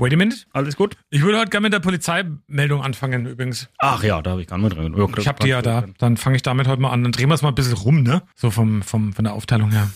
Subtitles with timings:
[0.00, 0.38] Wait a minute.
[0.52, 0.96] Alles gut?
[1.10, 3.68] Ich würde heute gerne mit der Polizeimeldung anfangen, übrigens.
[3.78, 4.94] Ach ja, da habe ich gar nicht drin.
[4.96, 5.84] Ja, Ich habe die ja da.
[5.98, 7.02] Dann fange ich damit heute mal an.
[7.02, 8.22] Dann drehen wir es mal ein bisschen rum, ne?
[8.36, 9.90] So vom, vom, von der Aufteilung her.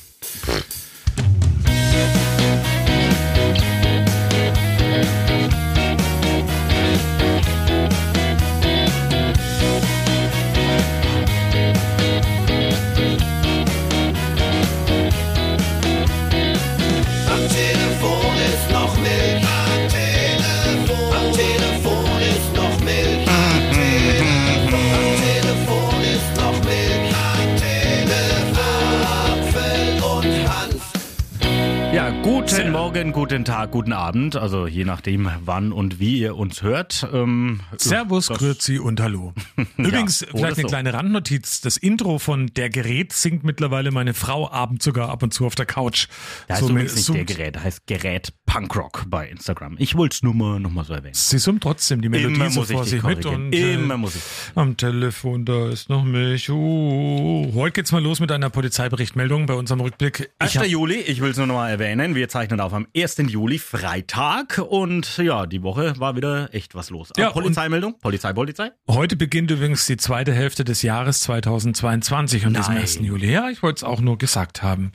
[33.02, 34.36] Morgen, guten Tag, guten Abend.
[34.36, 37.04] Also je nachdem, wann und wie ihr uns hört.
[37.12, 39.32] Ähm, Servus, das- Grüezi und Hallo.
[39.76, 40.68] Übrigens, oder vielleicht eine so.
[40.68, 41.62] kleine Randnotiz.
[41.62, 45.56] Das Intro von Der Gerät singt mittlerweile meine Frau abends sogar ab und zu auf
[45.56, 46.06] der Couch.
[46.46, 49.74] Da heißt So übrigens nicht der Gerät, da heißt Gerät Punkrock bei Instagram.
[49.80, 51.14] Ich wollte es nur mal, noch mal so erwähnen.
[51.14, 54.22] Sie summt trotzdem die Melodie Immer so vor sich mit und äh, Immer muss ich.
[54.54, 56.48] am Telefon, da ist noch Milch.
[56.50, 60.30] Uh, heute geht's mal los mit einer Polizeiberichtmeldung bei unserem Rückblick.
[60.38, 60.56] Ich 1.
[60.58, 63.16] hab, Juli, ich will es nur noch mal erwähnen, wir zeichnen auf am 1.
[63.28, 67.10] Juli, Freitag und ja, die Woche war wieder echt was los.
[67.16, 68.70] Ja, Ah, Polizeimeldung, Polizei, Polizei.
[68.88, 72.82] heute beginnt übrigens die zweite Hälfte des Jahres 2022 und diesem Nein.
[72.82, 72.96] 1.
[73.00, 73.32] Juli.
[73.32, 74.92] Ja, ich wollte es auch nur gesagt haben.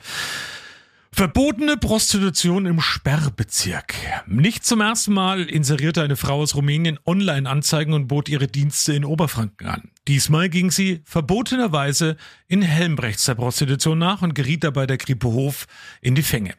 [1.10, 3.94] Verbotene Prostitution im Sperrbezirk.
[4.26, 9.04] Nicht zum ersten Mal inserierte eine Frau aus Rumänien Online-Anzeigen und bot ihre Dienste in
[9.04, 9.90] Oberfranken an.
[10.06, 15.66] Diesmal ging sie verbotenerweise in Helmbrechts der Prostitution nach und geriet dabei der Kripo Hof
[16.00, 16.54] in die Fänge.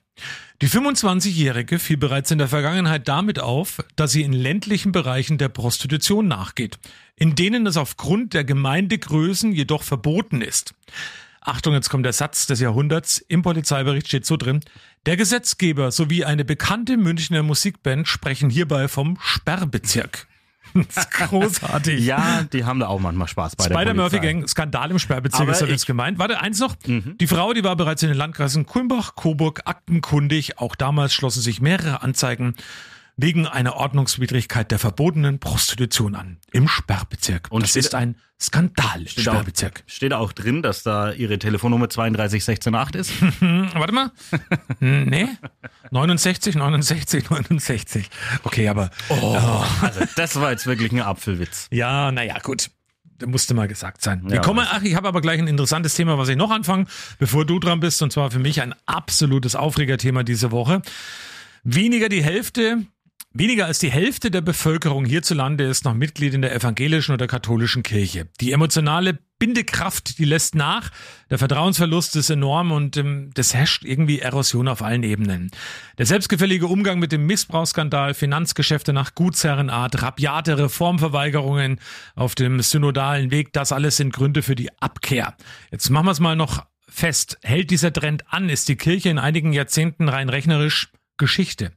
[0.61, 5.49] Die 25-Jährige fiel bereits in der Vergangenheit damit auf, dass sie in ländlichen Bereichen der
[5.49, 6.79] Prostitution nachgeht,
[7.15, 10.73] in denen es aufgrund der Gemeindegrößen jedoch verboten ist.
[11.41, 13.19] Achtung, jetzt kommt der Satz des Jahrhunderts.
[13.19, 14.59] Im Polizeibericht steht so drin.
[15.05, 20.27] Der Gesetzgeber sowie eine bekannte Münchner Musikband sprechen hierbei vom Sperrbezirk.
[20.73, 22.05] Das ist großartig.
[22.05, 24.33] Ja, die haben da auch manchmal Spaß bei der Spider-Murphy Polizei.
[24.33, 26.19] Gang, Skandal im Sperrbezirk Aber ist ich- jetzt gemeint.
[26.19, 26.75] Warte, eins noch.
[26.85, 30.57] Die Frau, die war bereits in den Landkreisen Kulmbach, Coburg, aktenkundig.
[30.59, 32.55] Auch damals schlossen sich mehrere Anzeigen
[33.21, 36.37] wegen einer Ordnungswidrigkeit der verbotenen Prostitution an.
[36.51, 37.47] Im Sperrbezirk.
[37.49, 39.83] Und das ist ein Skandal Steht auch, Sperrbezirk.
[39.87, 43.21] steht auch drin, dass da ihre Telefonnummer 32168 ist.
[43.75, 44.11] Warte mal.
[44.79, 45.27] nee.
[45.91, 48.09] 69, 69, 69.
[48.43, 51.67] Okay, aber Also, das war jetzt wirklich ein Apfelwitz.
[51.71, 52.69] Ja, naja, gut.
[53.25, 54.21] Musste mal gesagt sein.
[54.23, 54.69] Wir Ja, kommen, weiß.
[54.71, 56.85] ach, ich habe aber gleich ein interessantes Thema, was ich noch anfange,
[57.17, 60.81] bevor du dran bist, und zwar für mich ein absolutes Aufregerthema diese Woche.
[61.65, 62.85] Weniger die Hälfte,
[63.31, 67.83] weniger als die Hälfte der Bevölkerung hierzulande ist noch Mitglied in der evangelischen oder katholischen
[67.83, 68.27] Kirche.
[68.41, 70.91] Die emotionale Bindekraft, die lässt nach.
[71.29, 75.49] Der Vertrauensverlust ist enorm und ähm, das herrscht irgendwie Erosion auf allen Ebenen.
[75.97, 81.79] Der selbstgefällige Umgang mit dem Missbrauchsskandal, Finanzgeschäfte nach Gutsherrenart, rabiate Reformverweigerungen
[82.15, 85.35] auf dem synodalen Weg, das alles sind Gründe für die Abkehr.
[85.71, 87.37] Jetzt machen wir es mal noch fest.
[87.43, 91.71] Hält dieser Trend an, ist die Kirche in einigen Jahrzehnten rein rechnerisch Geschichte.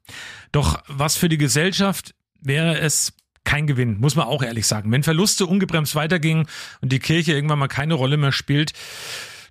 [0.50, 3.12] Doch was für die Gesellschaft wäre es
[3.44, 4.90] kein Gewinn, muss man auch ehrlich sagen.
[4.90, 6.46] Wenn Verluste ungebremst weitergingen
[6.80, 8.72] und die Kirche irgendwann mal keine Rolle mehr spielt,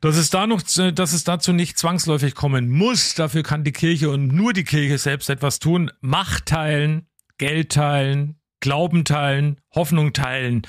[0.01, 3.13] dass es da noch, dass es dazu nicht zwangsläufig kommen muss.
[3.13, 5.91] Dafür kann die Kirche und nur die Kirche selbst etwas tun.
[6.01, 7.05] Macht teilen,
[7.37, 10.61] Geld teilen, Glauben teilen, Hoffnung teilen.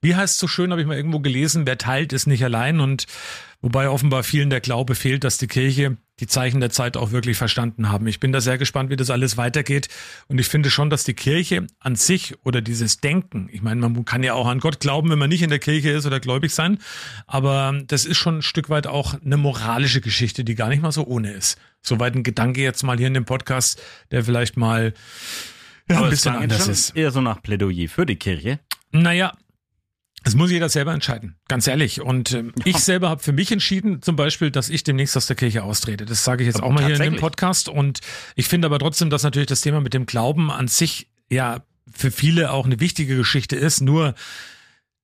[0.00, 2.80] Wie heißt es so schön, habe ich mal irgendwo gelesen, wer teilt, ist nicht allein.
[2.80, 3.06] Und
[3.60, 7.36] wobei offenbar vielen der Glaube fehlt, dass die Kirche die Zeichen der Zeit auch wirklich
[7.38, 8.06] verstanden haben.
[8.06, 9.88] Ich bin da sehr gespannt, wie das alles weitergeht.
[10.28, 14.04] Und ich finde schon, dass die Kirche an sich oder dieses Denken, ich meine, man
[14.04, 16.54] kann ja auch an Gott glauben, wenn man nicht in der Kirche ist oder gläubig
[16.54, 16.78] sein,
[17.26, 20.92] aber das ist schon ein Stück weit auch eine moralische Geschichte, die gar nicht mal
[20.92, 21.58] so ohne ist.
[21.82, 23.80] Soweit ein Gedanke jetzt mal hier in dem Podcast,
[24.10, 24.92] der vielleicht mal
[25.90, 26.96] ja, ein Aber es bisschen anders ist.
[26.96, 28.60] Eher so nach Plädoyer für die Kirche.
[28.92, 29.32] Naja,
[30.22, 32.02] das muss jeder selber entscheiden, ganz ehrlich.
[32.02, 35.36] Und ähm, ich selber habe für mich entschieden, zum Beispiel, dass ich demnächst aus der
[35.36, 36.04] Kirche austrete.
[36.04, 37.16] Das sage ich jetzt Aber auch mal hier in dem?
[37.16, 37.68] Podcast.
[37.70, 38.00] Und
[38.34, 42.10] ich finde aber trotzdem, dass natürlich das Thema mit dem Glauben an sich ja für
[42.10, 43.80] viele auch eine wichtige Geschichte ist.
[43.80, 44.14] Nur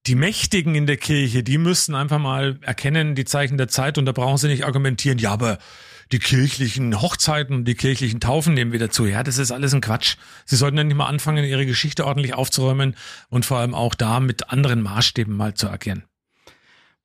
[0.06, 3.96] die Mächtigen in der Kirche, die müssten einfach mal erkennen, die Zeichen der Zeit.
[3.96, 5.58] Und da brauchen sie nicht argumentieren, ja, aber
[6.12, 9.06] die kirchlichen Hochzeiten die kirchlichen Taufen nehmen wieder zu.
[9.06, 10.16] Ja, das ist alles ein Quatsch.
[10.44, 12.96] Sie sollten ja nicht mal anfangen, ihre Geschichte ordentlich aufzuräumen
[13.28, 16.04] und vor allem auch da mit anderen Maßstäben mal zu agieren.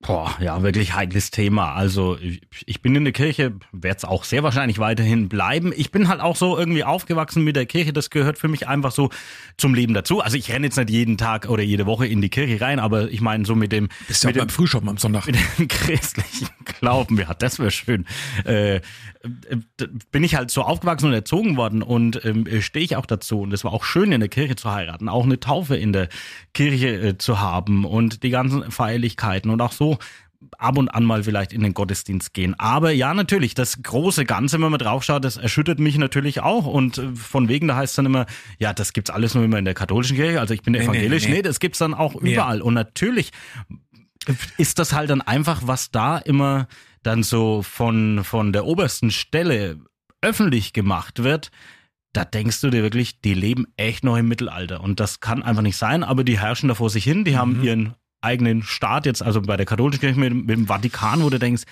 [0.01, 1.73] Boah, ja, wirklich heikles Thema.
[1.73, 2.17] Also
[2.65, 5.71] ich, bin in der Kirche, werde es auch sehr wahrscheinlich weiterhin bleiben.
[5.75, 7.93] Ich bin halt auch so irgendwie aufgewachsen mit der Kirche.
[7.93, 9.11] Das gehört für mich einfach so
[9.57, 10.19] zum Leben dazu.
[10.19, 13.11] Also ich renne jetzt nicht jeden Tag oder jede Woche in die Kirche rein, aber
[13.11, 15.27] ich meine so mit dem, Bist ja mit dem Frühschoppen am Sonntag.
[15.27, 18.07] mit dem christlichen Glauben, ja, das wäre schön.
[18.45, 18.81] Äh, äh,
[20.11, 23.41] bin ich halt so aufgewachsen und erzogen worden und ähm, stehe ich auch dazu.
[23.41, 26.09] Und es war auch schön, in der Kirche zu heiraten, auch eine Taufe in der
[26.53, 29.90] Kirche äh, zu haben und die ganzen Feierlichkeiten und auch so
[30.57, 32.55] ab und an mal vielleicht in den Gottesdienst gehen.
[32.59, 36.65] Aber ja, natürlich, das große Ganze, wenn man draufschaut, das erschüttert mich natürlich auch.
[36.65, 38.25] Und äh, von wegen, da heißt es dann immer,
[38.59, 40.39] ja, das gibt's alles nur immer in der katholischen Kirche.
[40.39, 41.25] Also ich bin nee, evangelisch.
[41.25, 41.33] nee.
[41.33, 42.61] Nee, das gibt's dann auch überall.
[42.61, 43.31] Und natürlich
[44.57, 46.67] ist das halt dann einfach, was da immer
[47.03, 49.79] dann so von, von der obersten Stelle
[50.21, 51.51] öffentlich gemacht wird,
[52.13, 54.81] da denkst du dir wirklich, die leben echt noch im Mittelalter.
[54.81, 57.63] Und das kann einfach nicht sein, aber die herrschen da vor sich hin, die haben
[57.63, 61.39] ihren eigenen Staat jetzt, also bei der katholischen Kirche mit, mit dem Vatikan, wo du
[61.39, 61.63] denkst,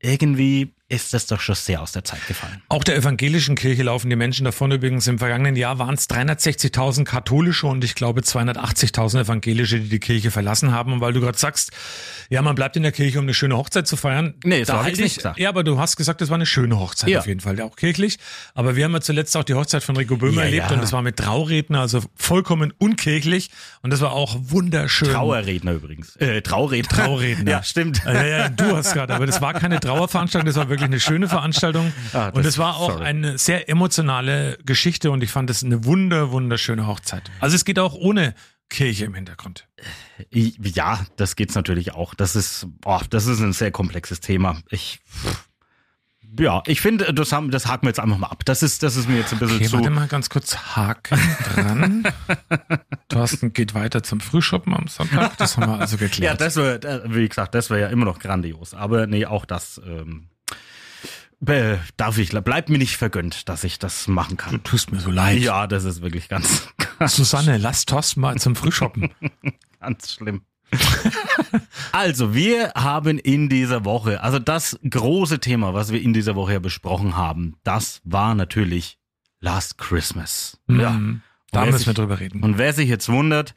[0.00, 2.62] irgendwie ist das doch schon sehr aus der Zeit gefallen.
[2.68, 4.70] Auch der evangelischen Kirche laufen die Menschen davon.
[4.70, 9.98] Übrigens im vergangenen Jahr waren es 360.000 katholische und ich glaube 280.000 evangelische, die die
[9.98, 10.92] Kirche verlassen haben.
[10.92, 11.72] Und weil du gerade sagst,
[12.30, 14.34] ja, man bleibt in der Kirche, um eine schöne Hochzeit zu feiern.
[14.44, 15.40] Nee, so da hab halte ich's nicht gesagt.
[15.40, 17.18] Ja, aber du hast gesagt, es war eine schöne Hochzeit Ja.
[17.18, 18.18] auf jeden Fall, auch kirchlich.
[18.54, 20.74] Aber wir haben ja zuletzt auch die Hochzeit von Rico Böhmer Ja, erlebt ja.
[20.74, 23.50] und das war mit Trauredner, also vollkommen unkirchlich.
[23.82, 25.08] Und das war auch wunderschön.
[25.08, 26.14] Trauerredner übrigens.
[26.16, 26.96] Äh, Trauredner.
[27.04, 27.50] Trauredner.
[27.56, 28.02] Ja, stimmt.
[28.04, 31.28] Ja, ja, du hast gerade, aber das war keine Trauerveranstaltung, das war wirklich eine schöne
[31.28, 31.92] Veranstaltung.
[32.12, 33.04] Ah, und es war auch sorry.
[33.04, 37.30] eine sehr emotionale Geschichte und ich fand es eine wunder, wunderschöne Hochzeit.
[37.40, 38.34] Also es geht auch ohne
[38.70, 39.68] Kirche im Hintergrund.
[40.30, 42.14] Ja, das geht's natürlich auch.
[42.14, 44.58] Das ist, boah, das ist ein sehr komplexes Thema.
[44.70, 45.00] Ich,
[46.38, 48.44] ja, ich finde, das haben, das haken wir jetzt einfach mal ab.
[48.44, 49.72] Das ist, das ist mir jetzt ein bisschen Okay, zu.
[49.74, 51.18] warte mal ganz kurz Haken
[51.54, 52.02] dran.
[53.08, 55.36] Thorsten geht weiter zum Frühschoppen am Sonntag.
[55.38, 56.40] Das haben wir also Ja, geklärt.
[56.40, 58.74] das wäre, wie gesagt, das wäre ja immer noch grandios.
[58.74, 60.28] Aber nee, auch das ähm,
[61.46, 64.62] äh, darf ich, bleibt mir nicht vergönnt, dass ich das machen du kann.
[64.64, 65.38] tust mir so leid.
[65.40, 66.68] Ja, das ist wirklich ganz,
[67.06, 69.10] Susanne, lass Thorsten mal zum Frühschoppen.
[69.80, 70.42] ganz schlimm.
[71.92, 76.54] also, wir haben in dieser Woche, also das große Thema, was wir in dieser Woche
[76.54, 78.98] ja besprochen haben, das war natürlich
[79.40, 80.58] Last Christmas.
[80.68, 80.90] Ja.
[80.90, 81.22] Mhm.
[81.52, 82.42] Da wer müssen sich- wir drüber reden.
[82.42, 83.54] Und wer sich jetzt wundert,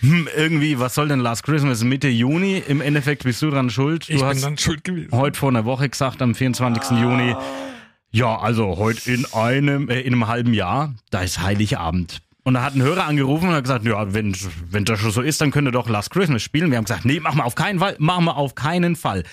[0.00, 2.62] hm, irgendwie, was soll denn Last Christmas Mitte Juni?
[2.66, 4.08] Im Endeffekt bist du dran schuld.
[4.08, 5.12] Du ich hast bin dann schuld gewesen.
[5.12, 6.98] heute vor einer Woche gesagt, am 24.
[6.98, 7.34] Juni.
[8.10, 12.22] Ja, also heute in einem, äh, in einem halben Jahr, da ist Heiligabend.
[12.42, 14.34] Und da hat ein Hörer angerufen und hat gesagt, ja, wenn,
[14.70, 16.70] wenn das schon so ist, dann könnt ihr doch Last Christmas spielen.
[16.70, 19.24] Wir haben gesagt, nee, machen wir auf keinen Fall, machen wir auf keinen Fall.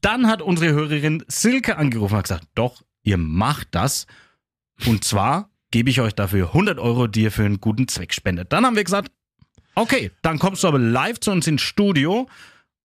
[0.00, 4.06] Dann hat unsere Hörerin Silke angerufen und hat gesagt, doch, ihr macht das.
[4.86, 8.52] Und zwar gebe ich euch dafür 100 Euro, die ihr für einen guten Zweck spendet.
[8.52, 9.10] Dann haben wir gesagt,
[9.74, 12.28] okay, dann kommst du aber live zu uns ins Studio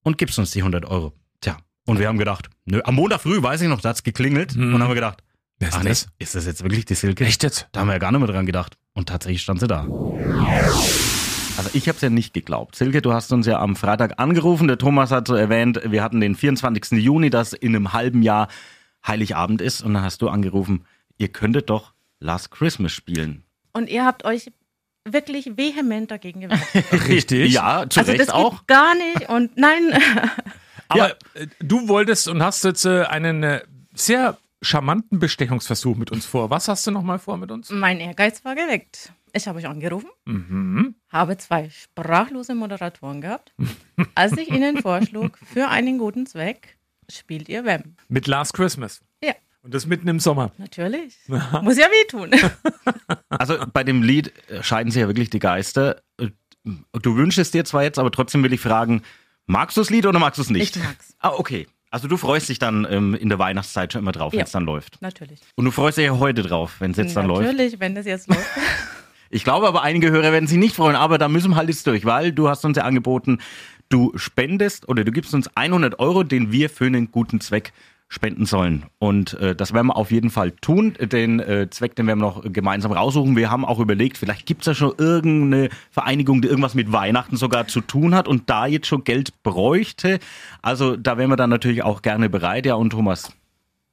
[0.03, 1.13] und gibst uns die 100 Euro.
[1.41, 4.55] Tja, und wir haben gedacht, nö, am Montag früh, weiß ich noch, da hat's geklingelt
[4.55, 4.63] Mhm.
[4.63, 5.23] und dann haben wir gedacht,
[5.61, 6.07] Wer ist ach nee, das?
[6.19, 7.25] ist das jetzt wirklich die Silke?
[7.25, 7.67] Echt jetzt?
[7.73, 8.77] Da haben wir ja gar nicht mehr dran gedacht.
[8.93, 9.85] Und tatsächlich stand sie da.
[11.57, 12.75] Also ich habe es ja nicht geglaubt.
[12.77, 14.69] Silke, du hast uns ja am Freitag angerufen.
[14.69, 16.91] Der Thomas hat so erwähnt, wir hatten den 24.
[17.03, 18.47] Juni, das in einem halben Jahr
[19.05, 19.81] Heiligabend ist.
[19.81, 20.85] Und dann hast du angerufen,
[21.17, 23.43] ihr könntet doch Last Christmas spielen.
[23.73, 24.51] Und ihr habt euch
[25.13, 26.61] wirklich vehement dagegen gewehrt.
[27.07, 27.51] Richtig.
[27.53, 28.59] Ja, zu also Recht das auch.
[28.59, 29.29] geht gar nicht.
[29.29, 29.93] Und nein,
[30.87, 33.61] Aber äh, du wolltest und hast jetzt äh, einen äh,
[33.93, 36.49] sehr charmanten Bestechungsversuch mit uns vor.
[36.49, 37.69] Was hast du noch mal vor mit uns?
[37.69, 39.11] mein Ehrgeiz war geweckt.
[39.31, 40.95] Ich habe euch angerufen, Mhm.
[41.11, 43.53] habe zwei sprachlose Moderatoren gehabt.
[44.15, 46.77] Als ich ihnen vorschlug, für einen guten Zweck
[47.11, 47.95] spielt ihr Wem.
[48.07, 49.01] Mit Last Christmas.
[49.61, 50.51] Und das mitten im Sommer.
[50.57, 51.15] natürlich.
[51.27, 52.31] Muss ja wehtun.
[53.29, 56.01] Also bei dem Lied äh, scheiden sich ja wirklich die Geister.
[56.17, 56.29] Äh,
[56.93, 59.01] Du wünschst es dir zwar jetzt, aber trotzdem will ich fragen,
[59.45, 60.75] magst du das Lied oder magst du es nicht?
[60.75, 61.15] Ich mag's.
[61.19, 61.67] Ah, okay.
[61.89, 64.45] Also du freust dich dann ähm, in der Weihnachtszeit schon immer drauf, wenn Ja.
[64.45, 65.01] es dann läuft.
[65.01, 65.39] Natürlich.
[65.55, 67.43] Und du freust dich ja heute drauf, wenn es jetzt dann läuft.
[67.45, 68.45] Natürlich, wenn das jetzt läuft.
[69.31, 71.85] Ich glaube aber, einige Hörer werden sich nicht freuen, aber da müssen wir halt jetzt
[71.85, 73.37] durch, weil du hast uns ja angeboten,
[73.87, 77.71] du spendest oder du gibst uns 100 Euro, den wir für einen guten Zweck
[78.09, 78.85] spenden sollen.
[78.97, 80.95] Und äh, das werden wir auf jeden Fall tun.
[80.99, 83.35] Den äh, Zweck, den werden wir noch gemeinsam raussuchen.
[83.35, 87.67] Wir haben auch überlegt, vielleicht gibt's ja schon irgendeine Vereinigung, die irgendwas mit Weihnachten sogar
[87.67, 90.19] zu tun hat und da jetzt schon Geld bräuchte.
[90.63, 92.65] Also da wären wir dann natürlich auch gerne bereit.
[92.65, 93.31] Ja, und Thomas,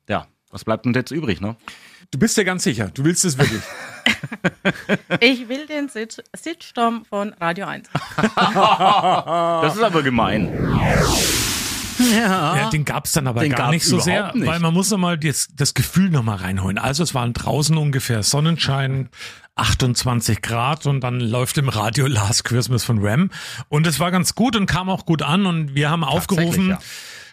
[0.08, 1.56] ja, was bleibt denn jetzt übrig, ne?
[2.10, 2.90] Du bist dir ganz sicher.
[2.94, 3.62] Du willst es wirklich.
[5.20, 7.88] Ich will den Sitz Sitzsturm von Radio 1.
[8.36, 10.48] Das ist aber gemein.
[12.16, 14.46] Ja, den gab's dann aber Den gar nicht so sehr, nicht.
[14.46, 16.78] weil man muss nochmal das, das Gefühl nochmal reinholen.
[16.78, 19.08] Also es waren draußen ungefähr Sonnenschein,
[19.56, 23.30] 28 Grad und dann läuft im Radio Last Christmas von Ram.
[23.68, 26.78] Und es war ganz gut und kam auch gut an und wir haben aufgerufen, ja.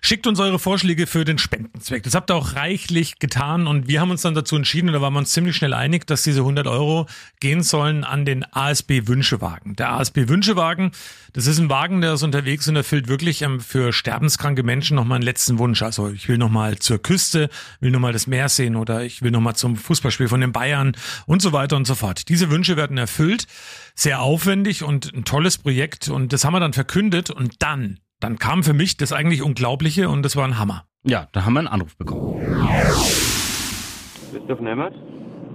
[0.05, 2.03] Schickt uns eure Vorschläge für den Spendenzweck.
[2.03, 4.99] Das habt ihr auch reichlich getan und wir haben uns dann dazu entschieden, und da
[4.99, 7.07] waren wir uns ziemlich schnell einig, dass diese 100 Euro
[7.39, 9.77] gehen sollen an den ASB Wünschewagen.
[9.77, 10.91] Der ASB Wünschewagen,
[11.31, 15.15] das ist ein Wagen, der ist unterwegs und erfüllt wirklich ähm, für sterbenskranke Menschen nochmal
[15.15, 15.81] einen letzten Wunsch.
[15.81, 19.55] Also ich will nochmal zur Küste, will nochmal das Meer sehen oder ich will nochmal
[19.55, 22.27] zum Fußballspiel von den Bayern und so weiter und so fort.
[22.27, 23.47] Diese Wünsche werden erfüllt,
[23.95, 28.39] sehr aufwendig und ein tolles Projekt und das haben wir dann verkündet und dann dann
[28.39, 30.85] kam für mich das eigentlich Unglaubliche und das war ein Hammer.
[31.03, 32.39] Ja, da haben wir einen Anruf bekommen.
[34.31, 34.93] Christoph Nemmert?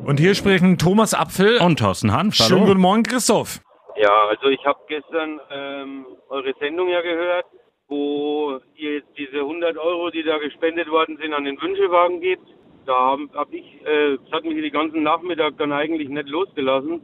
[0.04, 1.58] Und hier sprechen Thomas Apfel.
[1.58, 2.66] Und Thorsten Hanf, Schönen hallo.
[2.66, 3.60] guten Morgen, Christoph.
[3.96, 7.46] Ja, also ich habe gestern ähm, eure Sendung ja gehört,
[7.88, 12.46] wo ihr jetzt diese 100 Euro, die da gespendet worden sind, an den Wünschewagen gebt.
[12.87, 17.00] Da habe hab ich, äh, das hat mich den ganzen Nachmittag dann eigentlich nicht losgelassen.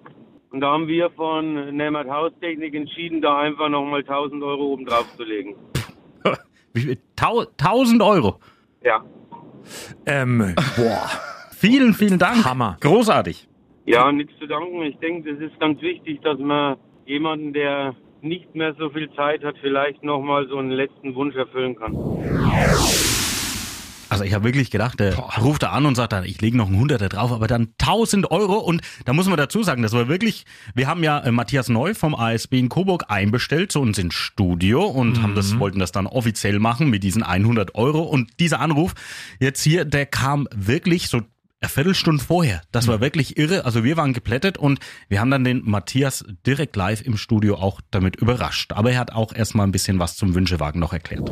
[0.55, 5.05] Und da haben wir von Nemmert Haustechnik entschieden, da einfach nochmal 1000 Euro oben drauf
[5.17, 5.57] zu legen.
[6.73, 6.99] Wie viel?
[7.17, 8.39] Tau 1000 Euro.
[8.85, 9.05] Ja.
[10.07, 11.11] Ähm, boah,
[11.51, 12.45] Vielen, vielen Dank.
[12.45, 12.77] Hammer.
[12.81, 13.49] Großartig.
[13.85, 14.81] Ja, nichts zu danken.
[14.83, 19.43] Ich denke, das ist ganz wichtig, dass man jemanden, der nicht mehr so viel Zeit
[19.43, 21.97] hat, vielleicht nochmal so einen letzten Wunsch erfüllen kann.
[24.09, 26.67] Also ich habe wirklich gedacht, der ruft da an und sagt dann, ich lege noch
[26.67, 30.09] einen Hunderter drauf, aber dann 1000 Euro und da muss man dazu sagen, das war
[30.09, 30.45] wirklich,
[30.75, 34.85] wir haben ja äh, Matthias Neu vom ASB in Coburg einbestellt zu uns ins Studio
[34.85, 38.95] und haben das, wollten das dann offiziell machen mit diesen 100 Euro und dieser Anruf
[39.41, 41.23] jetzt hier, der kam wirklich so
[41.65, 42.63] eine Viertelstunde vorher.
[42.73, 43.65] Das war wirklich irre.
[43.65, 47.81] Also wir waren geplättet und wir haben dann den Matthias direkt live im Studio auch
[47.91, 48.73] damit überrascht.
[48.73, 51.31] Aber er hat auch erstmal ein bisschen was zum Wünschewagen noch erklärt.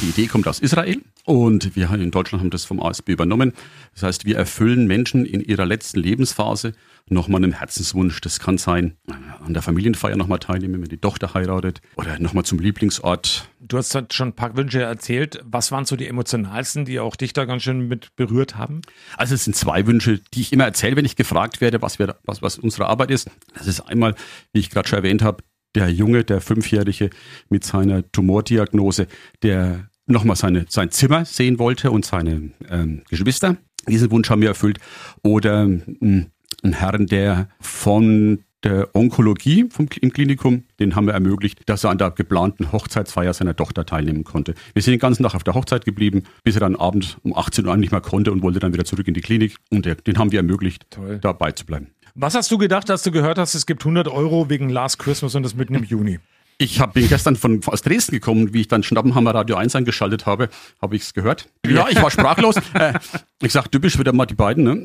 [0.00, 3.52] Die Idee kommt aus Israel und wir in Deutschland haben das vom ASB übernommen.
[3.92, 6.72] Das heißt, wir erfüllen Menschen in ihrer letzten Lebensphase
[7.06, 8.18] nochmal einen Herzenswunsch.
[8.22, 8.96] Das kann sein,
[9.44, 13.50] an der Familienfeier nochmal teilnehmen, wenn die Tochter heiratet oder nochmal zum Lieblingsort.
[13.60, 15.40] du hast halt schon ein paar Wünsche erzählt.
[15.44, 18.80] Was waren so die emotionalsten, die auch dich da ganz schön mit berührt haben?
[19.18, 22.16] Also es sind zwei Wünsche, die ich immer erzähle, wenn ich gefragt werde, was, wir,
[22.24, 23.30] was, was unsere Arbeit ist.
[23.52, 24.14] Das ist einmal,
[24.54, 25.42] wie ich gerade schon erwähnt habe,
[25.74, 27.10] der Junge, der Fünfjährige
[27.48, 29.06] mit seiner Tumordiagnose,
[29.42, 33.56] der nochmal seine, sein Zimmer sehen wollte und seine ähm, Geschwister.
[33.88, 34.78] Diesen Wunsch haben wir erfüllt.
[35.22, 36.26] Oder mh,
[36.62, 41.90] ein Herrn, der von der Onkologie vom, im Klinikum, den haben wir ermöglicht, dass er
[41.90, 44.54] an der geplanten Hochzeitsfeier seiner Tochter teilnehmen konnte.
[44.74, 47.66] Wir sind den ganzen Tag auf der Hochzeit geblieben, bis er dann abends um 18
[47.66, 49.56] Uhr nicht mehr konnte und wollte dann wieder zurück in die Klinik.
[49.70, 51.18] Und der, den haben wir ermöglicht, Toll.
[51.20, 51.88] dabei zu bleiben.
[52.14, 55.34] Was hast du gedacht, als du gehört hast, es gibt 100 Euro wegen Last Christmas
[55.34, 56.18] und das mitten im Juni?
[56.62, 60.26] Ich hab, bin gestern von, aus Dresden gekommen, wie ich dann Schnappenhammer Radio 1 eingeschaltet
[60.26, 60.50] habe,
[60.82, 61.48] habe ich es gehört.
[61.66, 62.56] Ja, ich war sprachlos.
[62.74, 62.92] äh,
[63.40, 64.82] ich sag typisch wieder mal die beiden, ne?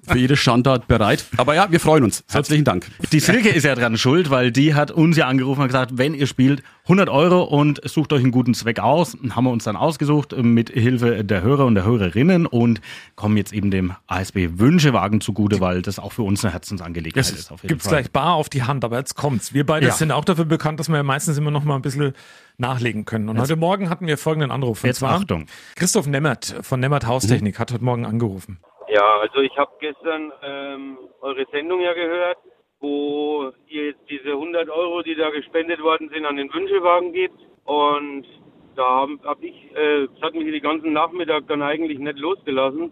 [0.06, 1.24] Für, jede Schandtat bereit.
[1.36, 2.24] Aber ja, wir freuen uns.
[2.30, 2.86] Herzlichen Dank.
[3.12, 6.14] Die Silke ist ja dran schuld, weil die hat uns ja angerufen und gesagt, wenn
[6.14, 9.16] ihr spielt, 100 Euro und sucht euch einen guten Zweck aus.
[9.30, 12.80] Haben wir uns dann ausgesucht mit Hilfe der Hörer und der Hörerinnen und
[13.14, 17.30] kommen jetzt eben dem ASB Wünschewagen zugute, weil das auch für uns eine Herzensangelegenheit Das
[17.30, 17.52] ist.
[17.52, 17.98] Auf jeden gibt's Fall.
[18.02, 19.54] gleich bar auf die Hand, aber jetzt kommt's.
[19.54, 19.92] Wir beide Ja.
[19.92, 22.12] sind auch dafür bekannt, dass wir meistens immer noch mal ein bisschen
[22.58, 23.28] nachlegen können.
[23.28, 24.82] Und heute Morgen hatten wir folgenden Anruf.
[24.82, 25.46] Und Jetzt zwar Achtung.
[25.76, 28.58] Christoph Nemmert von Nemmert Haustechnik hat heute Morgen angerufen.
[28.92, 32.38] Ja, also ich habe gestern ähm, eure Sendung ja gehört,
[32.80, 37.38] wo ihr jetzt diese 100 Euro, die da gespendet worden sind, an den Wünschewagen gebt.
[37.64, 38.26] Und
[38.74, 42.90] da habe hab ich, äh, das hat mich den ganzen Nachmittag dann eigentlich nicht losgelassen.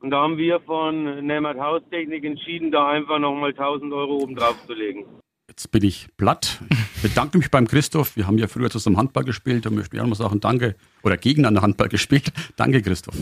[0.00, 4.56] Und da haben wir von Nemmert Haustechnik entschieden, da einfach nochmal 1000 Euro oben drauf
[4.66, 5.06] zu legen.
[5.48, 6.60] Jetzt bin ich platt.
[6.96, 8.16] Ich bedanke mich beim Christoph.
[8.16, 9.64] Wir haben ja früher zusammen Handball gespielt.
[9.64, 10.74] Da möchte ich auch mal sagen, danke.
[11.04, 12.32] Oder gegeneinander Handball gespielt.
[12.56, 13.16] Danke, Christoph.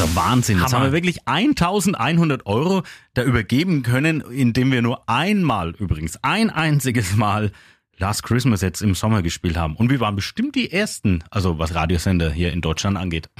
[0.00, 0.56] Also Wahnsinn.
[0.56, 0.84] Jetzt Hammer.
[0.84, 7.16] haben wir wirklich 1100 Euro da übergeben können, indem wir nur einmal übrigens, ein einziges
[7.16, 7.52] Mal
[8.00, 9.76] Last Christmas jetzt im Sommer gespielt haben.
[9.76, 13.28] Und wir waren bestimmt die Ersten, also was Radiosender hier in Deutschland angeht.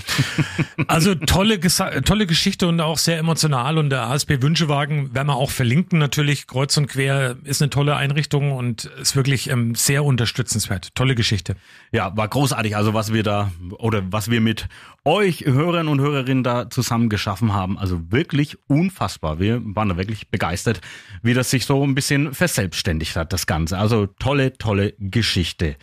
[0.87, 3.79] Also tolle, tolle Geschichte und auch sehr emotional.
[3.79, 6.49] Und der ASB Wünschewagen werden wir auch verlinken natürlich.
[6.49, 10.95] Kreuz und quer ist eine tolle Einrichtung und ist wirklich ähm, sehr unterstützenswert.
[10.97, 11.55] Tolle Geschichte.
[11.93, 12.77] Ja, war großartig.
[12.77, 14.67] Also was wir da oder was wir mit
[15.05, 17.79] euch Hörern und Hörerinnen da zusammen geschaffen haben.
[17.79, 19.39] Also wirklich unfassbar.
[19.39, 20.81] Wir waren da wirklich begeistert,
[21.23, 23.79] wie das sich so ein bisschen verselbstständigt hat, das Ganze.
[23.79, 25.77] Also tolle, tolle Geschichte.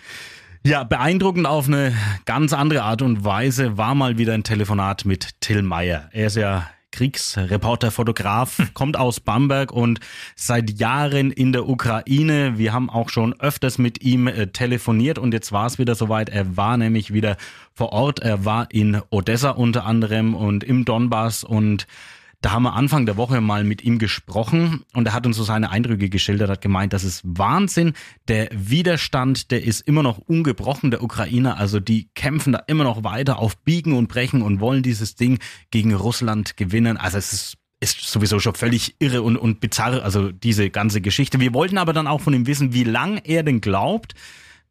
[0.63, 1.95] Ja, beeindruckend auf eine
[2.25, 6.09] ganz andere Art und Weise war mal wieder ein Telefonat mit Till Meyer.
[6.11, 9.99] Er ist ja Kriegsreporter, Fotograf, kommt aus Bamberg und
[10.35, 12.57] seit Jahren in der Ukraine.
[12.57, 16.29] Wir haben auch schon öfters mit ihm äh, telefoniert und jetzt war es wieder soweit.
[16.29, 17.37] Er war nämlich wieder
[17.75, 18.19] vor Ort.
[18.21, 21.85] Er war in Odessa unter anderem und im Donbass und
[22.41, 25.43] da haben wir Anfang der Woche mal mit ihm gesprochen und er hat uns so
[25.43, 27.93] seine Eindrücke geschildert, hat gemeint, das ist Wahnsinn.
[28.27, 31.57] Der Widerstand, der ist immer noch ungebrochen, der Ukrainer.
[31.57, 35.39] Also die kämpfen da immer noch weiter auf Biegen und Brechen und wollen dieses Ding
[35.71, 36.97] gegen Russland gewinnen.
[36.97, 41.39] Also es ist ist sowieso schon völlig irre und, und bizarr, also diese ganze Geschichte.
[41.39, 44.15] Wir wollten aber dann auch von ihm wissen, wie lang er denn glaubt,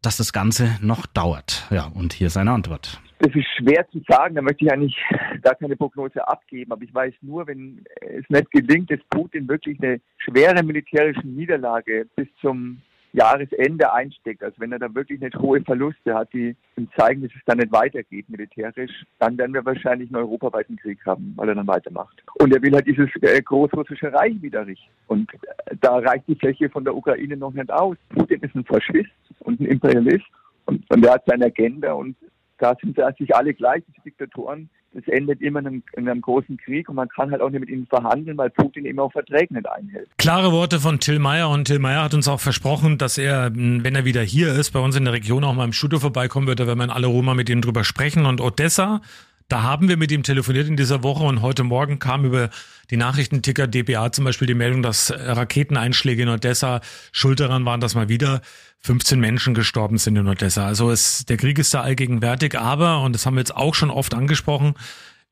[0.02, 1.66] dass das Ganze noch dauert.
[1.70, 3.00] Ja, und hier seine Antwort.
[3.18, 4.96] Das ist schwer zu sagen, da möchte ich eigentlich
[5.42, 9.82] gar keine Prognose abgeben, aber ich weiß nur, wenn es nicht gelingt, dass Putin wirklich
[9.82, 12.82] eine schwere militärische Niederlage bis zum
[13.16, 17.30] Jahresende einsteckt, also wenn er da wirklich nicht hohe Verluste hat, die ihm zeigen, dass
[17.34, 21.54] es dann nicht weitergeht militärisch, dann werden wir wahrscheinlich einen europaweiten Krieg haben, weil er
[21.54, 22.22] dann weitermacht.
[22.34, 24.90] Und er will halt dieses äh, großrussische Reich wieder richten.
[25.06, 27.96] Und äh, da reicht die Fläche von der Ukraine noch nicht aus.
[28.10, 30.26] Putin ist ein Faschist und ein Imperialist
[30.66, 32.16] und, und er hat seine Agenda und
[32.58, 34.68] da sind sich alle gleich, diese Diktatoren.
[34.92, 37.60] Das endet immer in einem, in einem, großen Krieg und man kann halt auch nicht
[37.60, 40.08] mit ihnen verhandeln, weil Putin eben auch Verträge nicht einhält.
[40.16, 43.94] Klare Worte von Till Meyer und Till Meyer hat uns auch versprochen, dass er, wenn
[43.94, 46.60] er wieder hier ist, bei uns in der Region auch mal im Studio vorbeikommen wird,
[46.60, 49.02] da werden wir in alle Roma mit ihm drüber sprechen und Odessa,
[49.48, 52.50] da haben wir mit ihm telefoniert in dieser Woche und heute Morgen kam über
[52.90, 56.80] die Nachrichtenticker DPA zum Beispiel die Meldung, dass Raketeneinschläge in Odessa
[57.12, 58.42] schuld daran waren, dass mal wieder
[58.80, 60.66] 15 Menschen gestorben sind in Odessa.
[60.66, 63.90] Also es, der Krieg ist da allgegenwärtig, aber, und das haben wir jetzt auch schon
[63.90, 64.74] oft angesprochen,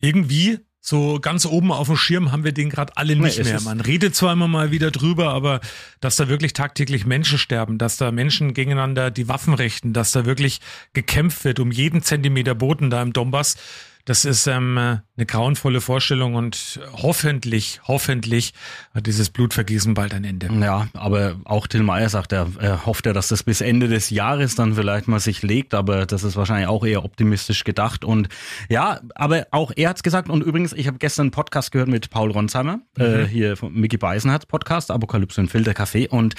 [0.01, 3.61] irgendwie so ganz oben auf dem Schirm haben wir den gerade alle nicht Nee, mehr.
[3.63, 5.61] Man redet zwar immer mal wieder drüber, aber
[6.01, 10.27] dass da wirklich tagtäglich Menschen sterben, dass da Menschen gegeneinander die Waffen richten, dass da
[10.27, 10.61] wirklich
[10.93, 13.57] gekämpft wird um jeden Zentimeter Boden da im Donbass,
[14.05, 18.53] das ist ähm, eine grauenvolle Vorstellung und hoffentlich, hoffentlich
[18.95, 20.51] hat dieses Blutvergießen bald ein Ende.
[20.61, 24.11] Ja, aber auch Till Meyer sagt, er, er hofft ja, dass das bis Ende des
[24.11, 28.05] Jahres dann vielleicht mal sich legt, aber das ist wahrscheinlich auch eher optimistisch gedacht.
[28.05, 28.29] Und
[28.69, 30.29] ja, aber auch er hat's gesagt.
[30.29, 33.97] Und übrigens, ich habe gestern einen Podcast gehört mit Paul Ronsheimer, äh, hier von Mickey
[33.97, 36.09] Beisenherz Podcast, Apokalypse und Filterkaffee.
[36.09, 36.35] Und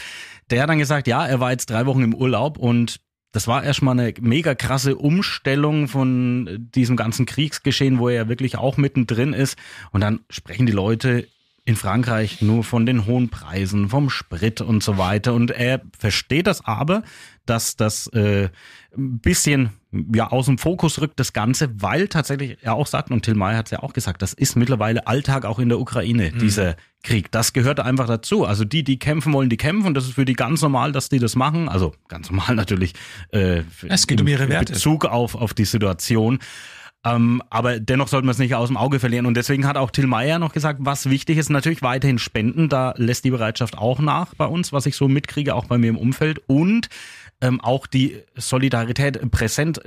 [0.51, 2.99] der hat dann gesagt, ja, er war jetzt drei Wochen im Urlaub und
[3.35, 8.57] das war erstmal eine mega krasse Umstellung von diesem ganzen Kriegsgeschehen, wo er ja wirklich
[8.57, 9.57] auch mittendrin ist.
[9.91, 11.27] Und dann sprechen die Leute
[11.67, 15.33] in Frankreich nur von den hohen Preisen, vom Sprit und so weiter.
[15.33, 17.01] Und er versteht das aber,
[17.47, 18.49] dass das äh,
[18.95, 19.71] ein bisschen
[20.13, 23.57] ja aus dem Fokus rückt, das Ganze, weil tatsächlich er auch sagt, und Till Meyer
[23.57, 27.31] hat es ja auch gesagt, das ist mittlerweile Alltag auch in der Ukraine, dieser Krieg.
[27.31, 28.45] Das gehört einfach dazu.
[28.45, 29.93] Also die, die kämpfen wollen, die kämpfen.
[29.95, 31.67] Das ist für die ganz normal, dass die das machen.
[31.67, 32.93] Also ganz normal natürlich.
[33.31, 34.73] Äh, Es geht um ihre in Werte.
[34.73, 36.39] Bezug auf, auf die Situation.
[37.05, 39.27] Ähm, aber dennoch sollten wir es nicht aus dem Auge verlieren.
[39.27, 42.67] Und deswegen hat auch Till Meyer noch gesagt, was wichtig ist, natürlich weiterhin spenden.
[42.67, 45.89] Da lässt die Bereitschaft auch nach bei uns, was ich so mitkriege, auch bei mir
[45.89, 46.41] im Umfeld.
[46.47, 46.89] Und
[47.41, 49.81] ähm, auch die Solidarität präsent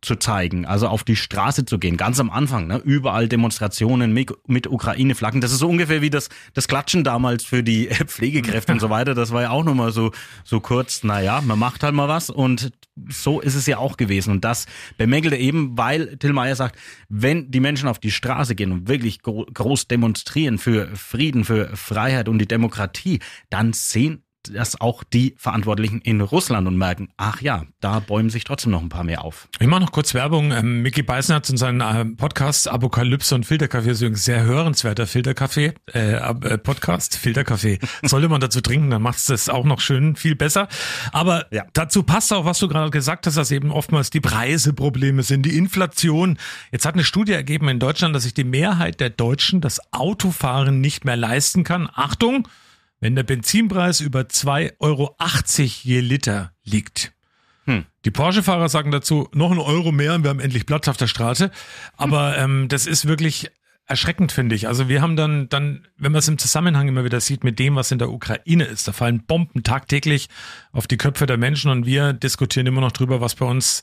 [0.00, 2.80] zu zeigen, also auf die Straße zu gehen, ganz am Anfang, ne?
[2.84, 5.40] überall Demonstrationen mit, mit Ukraine-Flaggen.
[5.40, 9.14] Das ist so ungefähr wie das, das Klatschen damals für die Pflegekräfte und so weiter.
[9.14, 10.12] Das war ja auch nochmal so,
[10.44, 12.72] so kurz, naja, man macht halt mal was und
[13.08, 14.30] so ist es ja auch gewesen.
[14.30, 18.54] Und das bemängelt er eben, weil Till Meyer sagt, wenn die Menschen auf die Straße
[18.54, 23.18] gehen und wirklich gro groß demonstrieren für Frieden, für Freiheit und die Demokratie,
[23.50, 28.44] dann sehen das auch die Verantwortlichen in Russland und merken, ach ja, da bäumen sich
[28.44, 29.48] trotzdem noch ein paar mehr auf.
[29.60, 30.50] Ich mache noch kurz Werbung.
[30.52, 35.06] Ähm, Mickey Beißen hat in seinem ähm, Podcast Apokalypse und Filterkaffee, ist übrigens sehr hörenswerter
[35.06, 37.78] Filterkaffee, äh, äh, Podcast, Filterkaffee.
[38.02, 40.68] Sollte man dazu trinken, dann macht es das auch noch schön viel besser.
[41.12, 41.64] Aber Ja.
[41.72, 45.42] dazu passt auch, was du gerade gesagt hast, dass eben oftmals die Preise Probleme sind,
[45.46, 46.38] die Inflation.
[46.70, 50.80] Jetzt hat eine Studie ergeben in Deutschland, dass sich die Mehrheit der Deutschen das Autofahren
[50.80, 51.88] nicht mehr leisten kann.
[51.92, 52.48] Achtung,
[53.02, 55.16] wenn der Benzinpreis über 2,80 Euro
[55.58, 57.12] je Liter liegt.
[58.04, 61.08] Die Porsche-Fahrer sagen dazu, noch ein Euro mehr und wir haben endlich Platz auf der
[61.08, 61.50] Straße.
[61.96, 63.50] Aber ähm, das ist wirklich
[63.86, 64.68] erschreckend, finde ich.
[64.68, 67.74] Also wir haben dann, dann, wenn man es im Zusammenhang immer wieder sieht mit dem,
[67.74, 70.28] was in der Ukraine ist, da fallen Bomben tagtäglich
[70.70, 73.82] auf die Köpfe der Menschen und wir diskutieren immer noch drüber, was bei uns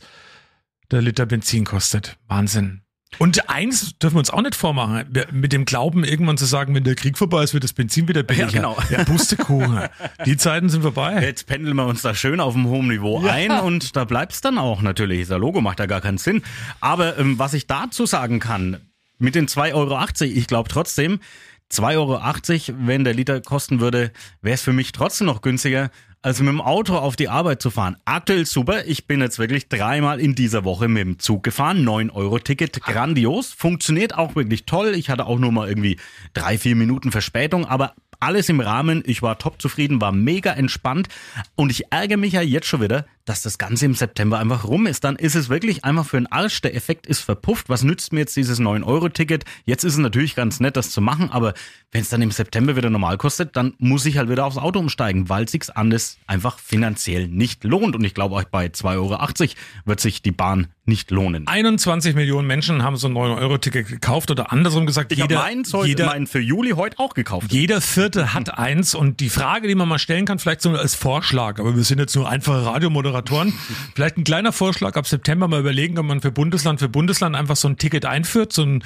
[0.91, 2.17] der Liter Benzin kostet.
[2.27, 2.83] Wahnsinn.
[3.17, 6.83] Und eins dürfen wir uns auch nicht vormachen, mit dem Glauben irgendwann zu sagen, wenn
[6.83, 8.47] der Krieg vorbei ist, wird das Benzin wieder billiger.
[8.47, 8.77] genau.
[8.89, 9.81] Ja, Pustekuchen.
[10.25, 11.21] Die Zeiten sind vorbei.
[11.21, 14.57] Jetzt pendeln wir uns da schön auf einem hohen Niveau ein und da bleibt's dann
[14.57, 15.19] auch natürlich.
[15.19, 16.43] Dieser Logo macht da gar keinen Sinn.
[16.79, 18.77] Aber ähm, was ich dazu sagen kann,
[19.17, 21.19] mit den 2,80 Euro, ich glaube trotzdem,
[21.71, 25.91] 2,80 Euro, wenn der Liter kosten würde, wäre es für mich trotzdem noch günstiger,
[26.21, 27.95] als mit dem Auto auf die Arbeit zu fahren.
[28.05, 28.85] Aktuell super.
[28.85, 31.87] Ich bin jetzt wirklich dreimal in dieser Woche mit dem Zug gefahren.
[31.87, 33.53] 9-Euro-Ticket, grandios.
[33.53, 34.95] Funktioniert auch wirklich toll.
[34.95, 35.97] Ich hatte auch nur mal irgendwie
[36.33, 39.03] drei, vier Minuten Verspätung, aber alles im Rahmen.
[39.05, 41.07] Ich war top zufrieden, war mega entspannt.
[41.55, 44.87] Und ich ärgere mich ja jetzt schon wieder, dass das Ganze im September einfach rum
[44.87, 45.03] ist.
[45.03, 46.61] Dann ist es wirklich einfach für den Arsch.
[46.61, 47.69] Der Effekt ist verpufft.
[47.69, 49.45] Was nützt mir jetzt dieses 9-Euro-Ticket?
[49.65, 51.53] Jetzt ist es natürlich ganz nett, das zu machen, aber
[51.91, 54.79] wenn es dann im September wieder normal kostet, dann muss ich halt wieder aufs Auto
[54.79, 57.95] umsteigen, weil sich's anders einfach finanziell nicht lohnt.
[57.95, 59.53] Und ich glaube, auch bei 2,80 Euro
[59.85, 61.47] wird sich die Bahn nicht lohnen.
[61.47, 65.87] 21 Millionen Menschen haben so ein 9-Euro-Ticket gekauft oder andersrum gesagt, Ich jeder, meinen, Zoll-
[65.87, 67.53] jeder, meinen für Juli heute auch gekauft.
[67.53, 68.93] jeder Vierte hat eins.
[68.95, 71.99] Und die Frage, die man mal stellen kann, vielleicht so als Vorschlag, aber wir sind
[71.99, 73.53] jetzt nur einfache Radiomoderatoren,
[73.95, 77.55] vielleicht ein kleiner Vorschlag, ab September mal überlegen, ob man für Bundesland für Bundesland einfach
[77.55, 78.83] so ein Ticket einführt, so ein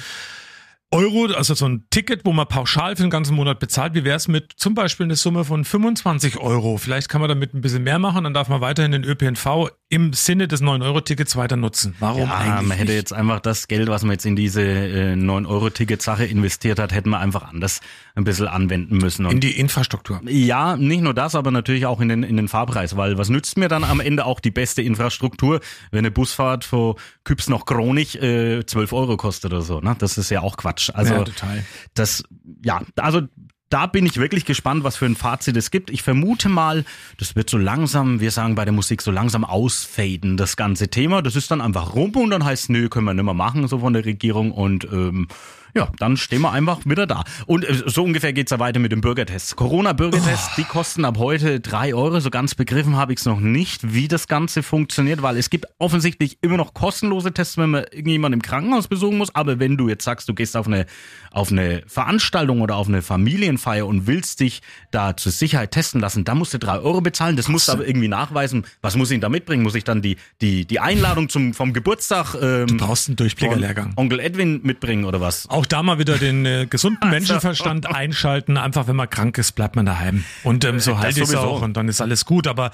[0.90, 3.94] Euro, also so ein Ticket, wo man pauschal für den ganzen Monat bezahlt.
[3.94, 6.76] Wie wäre es mit zum Beispiel eine Summe von 25 Euro?
[6.78, 10.12] Vielleicht kann man damit ein bisschen mehr machen, dann darf man weiterhin den ÖPNV im
[10.12, 11.94] Sinne des 9-Euro-Tickets weiter nutzen.
[11.98, 12.68] Warum Ja, eigentlich?
[12.68, 13.00] man hätte nicht?
[13.00, 17.18] jetzt einfach das Geld, was man jetzt in diese äh, 9-Euro-Ticket-Sache investiert hat, hätten wir
[17.18, 17.80] einfach anders
[18.14, 19.26] ein bisschen anwenden müssen.
[19.26, 20.20] Und in die Infrastruktur.
[20.26, 23.56] ja, nicht nur das, aber natürlich auch in den, in den Fahrpreis, weil was nützt
[23.58, 26.94] mir dann am Ende auch die beste Infrastruktur, wenn eine Busfahrt von
[27.24, 29.80] Küps nach Kronich äh, 12 Euro kostet oder so.
[29.80, 29.96] Ne?
[29.98, 30.83] Das ist ja auch Quatsch.
[30.90, 31.64] Also Ja, total.
[31.94, 32.24] das,
[32.64, 33.22] ja, also
[33.70, 35.90] da bin ich wirklich gespannt, was für ein Fazit es gibt.
[35.90, 36.84] Ich vermute mal,
[37.18, 41.22] das wird so langsam, wir sagen bei der Musik, so langsam ausfaden, das ganze Thema.
[41.22, 43.80] Das ist dann einfach rum und dann heißt, nö, können wir nicht mehr machen, so
[43.80, 44.52] von der Regierung.
[44.52, 45.26] Und ähm,
[45.74, 47.24] ja, dann stehen wir einfach wieder da.
[47.46, 49.56] Und äh, so ungefähr geht's ja weiter mit dem Bürgertest.
[49.56, 52.20] Corona-Bürgertests, die kosten ab heute drei Euro.
[52.20, 55.66] So ganz begriffen habe ich es noch nicht, wie das Ganze funktioniert, weil es gibt
[55.78, 59.34] offensichtlich immer noch kostenlose Tests, wenn man irgendjemanden im Krankenhaus besuchen muss.
[59.34, 60.86] Aber wenn du jetzt sagst, du gehst auf eine,
[61.30, 66.24] auf eine Veranstaltung oder auf eine Familienfeier und willst dich da zur Sicherheit testen lassen,
[66.24, 67.36] dann musst du drei Euro bezahlen.
[67.36, 68.64] Das musst du aber irgendwie nachweisen.
[68.80, 69.62] Was muss ich da mitbringen?
[69.62, 73.92] Muss ich dann die, die, die Einladung zum, vom Geburtstag ähm, Du brauchst einen Durchblickerlehrgang.
[73.96, 75.48] Onkel Edwin mitbringen oder was?
[75.48, 78.56] Auch da mal wieder den äh, gesunden Menschenverstand einschalten.
[78.56, 80.24] Einfach, wenn man krank ist, bleibt man daheim.
[80.42, 82.46] Und ähm, so halte ich es auch und dann ist alles gut.
[82.46, 82.70] Aber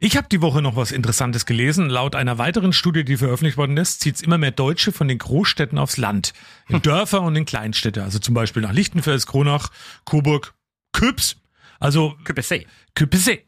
[0.00, 1.88] ich habe die Woche noch was Interessantes gelesen.
[1.88, 5.18] Laut einer weiteren Studie, die veröffentlicht worden ist, zieht es immer mehr Deutsche von den
[5.18, 6.32] Großstädten aufs Land.
[6.68, 8.02] In Dörfer und in Kleinstädte.
[8.02, 9.70] Also zum Beispiel nach Lichtenfels, Kronach,
[10.04, 10.54] Coburg,
[10.92, 11.36] Küps.
[11.78, 12.66] Also Küpessee.
[12.94, 13.40] Küpisse.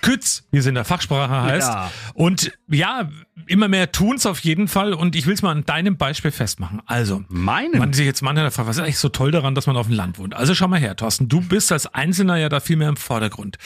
[0.00, 1.68] Kütz, wie es in der Fachsprache heißt.
[1.68, 1.90] Ja.
[2.14, 3.08] Und ja,
[3.46, 4.94] immer mehr tun's auf jeden Fall.
[4.94, 6.82] Und ich will's mal an deinem Beispiel festmachen.
[6.86, 7.78] Also, Meinen?
[7.78, 9.96] man sich jetzt manchmal fragt, was ist eigentlich so toll daran, dass man auf dem
[9.96, 10.34] Land wohnt?
[10.34, 13.58] Also schau mal her, Thorsten, du bist als Einzelner ja da viel mehr im Vordergrund.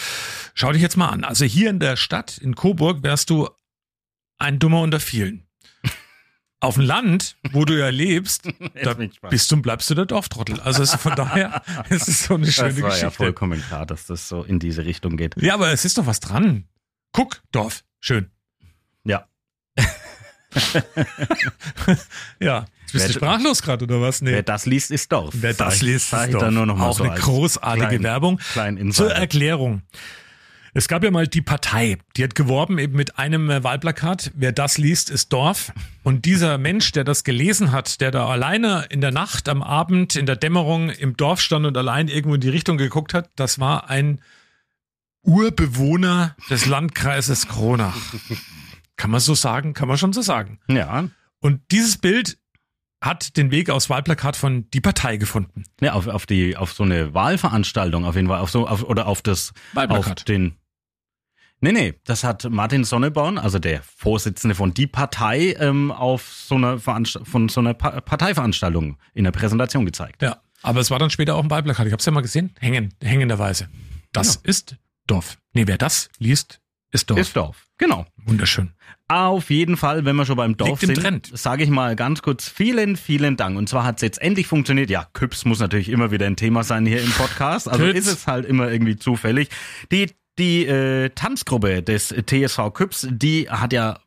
[0.54, 1.24] Schau dich jetzt mal an.
[1.24, 3.48] Also hier in der Stadt, in Coburg, wärst du
[4.38, 5.47] ein Dummer unter vielen.
[6.60, 8.48] Auf dem Land, wo du ja lebst,
[8.82, 8.94] da
[9.30, 10.58] bist du und bleibst du der Dorftrottel.
[10.60, 13.06] Also es ist von daher, es ist so eine schöne Das war Geschichte.
[13.06, 15.40] ja vollkommen klar, dass das so in diese Richtung geht.
[15.40, 16.64] Ja, aber es ist doch was dran.
[17.12, 17.84] Guck, Dorf.
[18.00, 18.30] Schön.
[19.04, 19.26] Ja.
[22.40, 22.66] Ja.
[22.82, 24.22] Jetzt bist Wer- du sprachlos gerade, oder was?
[24.22, 24.32] Nee.
[24.32, 25.34] Wer das liest, ist Dorf.
[25.36, 26.42] Wer das liest, ist Dorf.
[26.42, 28.38] dann nur noch mal Auch so eine großartige klein- Werbung.
[28.52, 29.14] Klein Zur Insider.
[29.14, 29.82] Erklärung.
[30.78, 34.52] Es gab ja mal die Partei, die hat geworben eben mit einem äh, Wahlplakat, wer
[34.52, 35.72] das liest, ist Dorf.
[36.04, 40.14] Und dieser Mensch, der das gelesen hat, der da alleine in der Nacht, am Abend,
[40.14, 43.58] in der Dämmerung im Dorf stand und allein irgendwo in die Richtung geguckt hat, das
[43.58, 44.20] war ein
[45.22, 47.96] Urbewohner des Landkreises Kronach.
[48.96, 49.74] Kann man so sagen?
[49.74, 50.60] Kann man schon so sagen.
[50.68, 51.08] Ja.
[51.40, 52.38] Und dieses Bild
[53.00, 55.64] hat den Weg aufs Wahlplakat von die Partei gefunden.
[55.80, 59.08] Ja, auf, auf die, auf so eine Wahlveranstaltung auf jeden Fall, auf so, auf, oder
[59.08, 60.18] auf das, Wahlplakat.
[60.18, 60.54] auf den,
[61.60, 66.54] nee, nee, das hat Martin Sonneborn, also der Vorsitzende von die Partei, ähm, auf so
[66.54, 70.22] einer Veranst von so einer pa Parteiveranstaltung in der Präsentation gezeigt.
[70.22, 71.86] Ja, aber es war dann später auch ein Wahlplakat.
[71.86, 73.68] Ich habe es ja mal gesehen, hängen, hängenderweise.
[74.12, 75.38] Das ist Dorf.
[75.52, 77.20] Nee, wer das liest, ist Dorf.
[77.20, 77.66] Ist Dorf.
[77.76, 78.06] Genau.
[78.16, 78.72] Wunderschön.
[79.08, 82.48] Auf jeden Fall, wenn wir schon beim Dorf Liegt sind, sage ich mal ganz kurz
[82.48, 83.56] vielen, vielen Dank.
[83.56, 84.90] Und zwar hat es jetzt endlich funktioniert.
[84.90, 87.68] Ja, Küps muss natürlich immer wieder ein Thema sein hier im Podcast.
[87.68, 88.00] Also Küps.
[88.00, 89.48] ist es halt immer irgendwie zufällig.
[89.92, 93.98] Die, die äh, Tanzgruppe des TSV Küps, die hat ja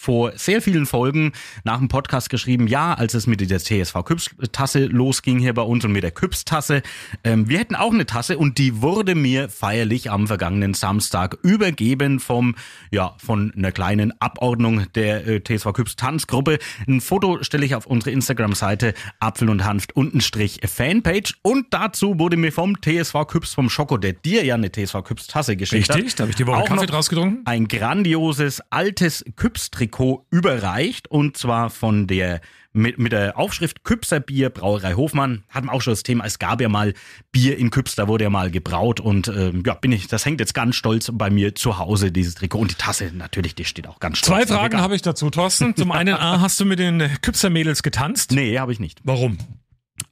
[0.00, 1.32] vor sehr vielen Folgen
[1.64, 5.60] nach dem Podcast geschrieben, ja, als es mit der TSV Küps Tasse losging hier bei
[5.60, 6.80] uns und mit der Küps Tasse,
[7.22, 12.18] ähm, wir hätten auch eine Tasse und die wurde mir feierlich am vergangenen Samstag übergeben
[12.18, 12.54] vom,
[12.90, 16.58] ja, von einer kleinen Abordnung der äh, TSV Küps Tanzgruppe.
[16.88, 22.38] Ein Foto stelle ich auf unsere Instagram-Seite Apfel und Hanft untenstrich Fanpage und dazu wurde
[22.38, 25.96] mir vom TSV Küps vom Schoko, der dir ja eine TSV Küps Tasse geschickt hat.
[25.96, 27.42] Richtig, da habe ich die Woche auch Kaffee draus getrunken.
[27.44, 32.40] ein grandioses altes Küps-Trikot Trikot überreicht und zwar von der
[32.72, 35.42] mit, mit der Aufschrift Küpser Bier Brauerei Hofmann.
[35.48, 36.94] Hatten wir auch schon das Thema, es gab ja mal
[37.32, 40.38] Bier in Küps, da wurde ja mal gebraut und ähm, ja, bin ich, das hängt
[40.38, 42.60] jetzt ganz stolz bei mir zu Hause, dieses Trikot.
[42.60, 44.46] Und die Tasse natürlich, die steht auch ganz stolz.
[44.48, 45.74] Zwei Fragen habe ich dazu, Thorsten.
[45.74, 48.30] Zum einen, A, hast du mit den Küpser-Mädels getanzt?
[48.30, 49.00] Nee, habe ich nicht.
[49.02, 49.38] Warum?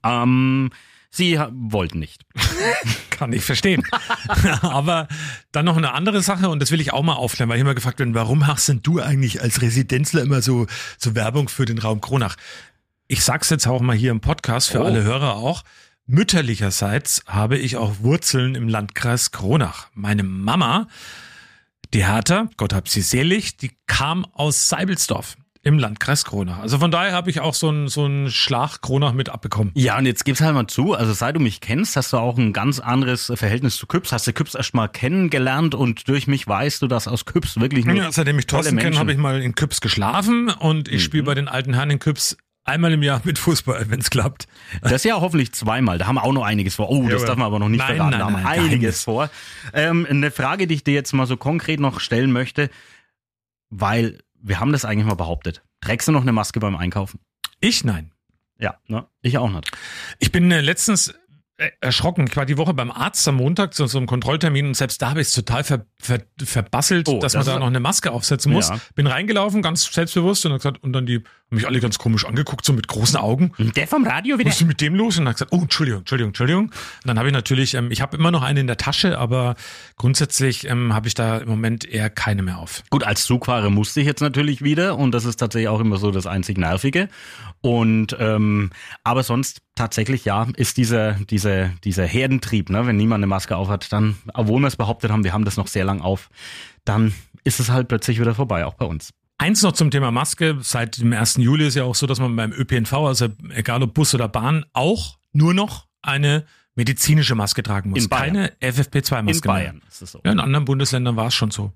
[0.05, 0.71] Ähm,
[1.11, 2.25] sie wollten nicht.
[3.11, 3.83] Kann ich verstehen.
[4.63, 5.09] Aber
[5.53, 7.75] dann noch eine andere Sache und das will ich auch mal aufklären, weil ich immer
[7.75, 10.67] gefragt bin, warum machst denn du eigentlich als Residenzler immer so,
[10.99, 12.37] so Werbung für den Raum Kronach?
[13.09, 14.85] Ich sag's jetzt auch mal hier im Podcast für Oh.
[14.85, 15.65] alle Hörer auch.
[16.07, 19.89] Mütterlicherseits habe ich auch Wurzeln im Landkreis Kronach.
[19.95, 20.89] Meine Mama,
[21.95, 26.59] die Hertha, Gott hab sie selig, die kam aus Seibelsdorf im Landkreis Kronach.
[26.59, 29.73] Also von daher habe ich auch so einen so einen Schlag Kronach mit abbekommen.
[29.75, 32.39] Ja, und jetzt gib's halt mal zu, also seit du mich kennst, hast du auch
[32.39, 34.13] ein ganz anderes Verhältnis zu Küps.
[34.13, 37.85] Hast du Küps erst mal kennengelernt und durch mich weißt du, dass aus Küps wirklich
[37.85, 41.25] nur Ja, seitdem ich Thorsten kenne, habe ich mal in Küps geschlafen und ich spiele
[41.25, 44.47] bei den alten Herren in Küps einmal im Jahr mit Fußball, wenn es klappt.
[44.83, 45.99] Das ja hoffentlich zweimal.
[45.99, 46.91] Da haben wir auch noch einiges vor.
[46.91, 48.11] Oh, das Ja, darf man aber noch nicht nein, verraten.
[48.11, 49.31] nein, da haben wir nein, einiges vor.
[49.73, 52.71] Ähm, eine Frage, die ich dir jetzt mal so konkret noch stellen möchte,
[53.71, 55.63] weil wir haben das eigentlich mal behauptet.
[55.81, 57.21] Trägst du noch eine Maske beim Einkaufen?
[57.61, 58.13] Ich nein.
[58.59, 59.07] Ja, ne?
[59.23, 59.71] Ich auch nicht.
[60.19, 61.15] Ich bin äh, letztens
[61.81, 62.27] erschrocken.
[62.29, 65.11] Ich war die Woche beim Arzt am Montag zu so einem Kontrolltermin und selbst da
[65.11, 68.13] habe ich es total ver, ver, verbasselt, Oh, dass das man da noch eine Maske
[68.13, 68.69] aufsetzen muss.
[68.69, 68.79] Ja.
[68.95, 72.27] Bin reingelaufen, ganz selbstbewusst und hab gesagt, und dann die haben mich alle ganz komisch
[72.27, 73.53] angeguckt, so mit großen Augen.
[73.59, 74.51] Der vom Radio wieder.
[74.51, 75.19] Was ist mit dem los?
[75.19, 76.65] Und dann gesagt, oh, Entschuldigung, Entschuldigung, Entschuldigung.
[76.67, 76.73] Und
[77.07, 79.57] dann habe ich natürlich, ähm, ich habe immer noch eine in der Tasche, aber
[79.97, 82.85] grundsätzlich ähm, habe ich da im Moment eher keine mehr auf.
[82.91, 86.11] Gut, als Zugfahrer musste ich jetzt natürlich wieder und das ist tatsächlich auch immer so
[86.11, 87.09] das einzig Nervige.
[87.61, 88.71] Und ähm,
[89.03, 93.93] aber sonst tatsächlich ja, ist dieser dieser dieser Herdentrieb, ne, wenn niemand eine Maske aufhat,
[93.93, 96.29] dann, obwohl wir es behauptet haben, wir haben das noch sehr lang auf,
[96.85, 97.13] dann
[97.45, 99.11] ist es halt plötzlich wieder vorbei, auch bei uns.
[99.39, 100.59] Eins noch zum Thema Maske.
[100.61, 101.37] Seit dem 1.
[101.37, 104.65] Juli ist ja auch so, dass man beim ÖPNV, also egal ob Bus oder Bahn,
[104.73, 106.45] auch nur noch eine
[106.75, 108.03] medizinische Maske tragen muss.
[108.03, 108.35] In Bayern.
[108.35, 109.49] Keine FFP2-Maske.
[109.49, 110.21] In Bayern ist es so.
[110.25, 111.73] Ja, in anderen Bundesländern war es schon so.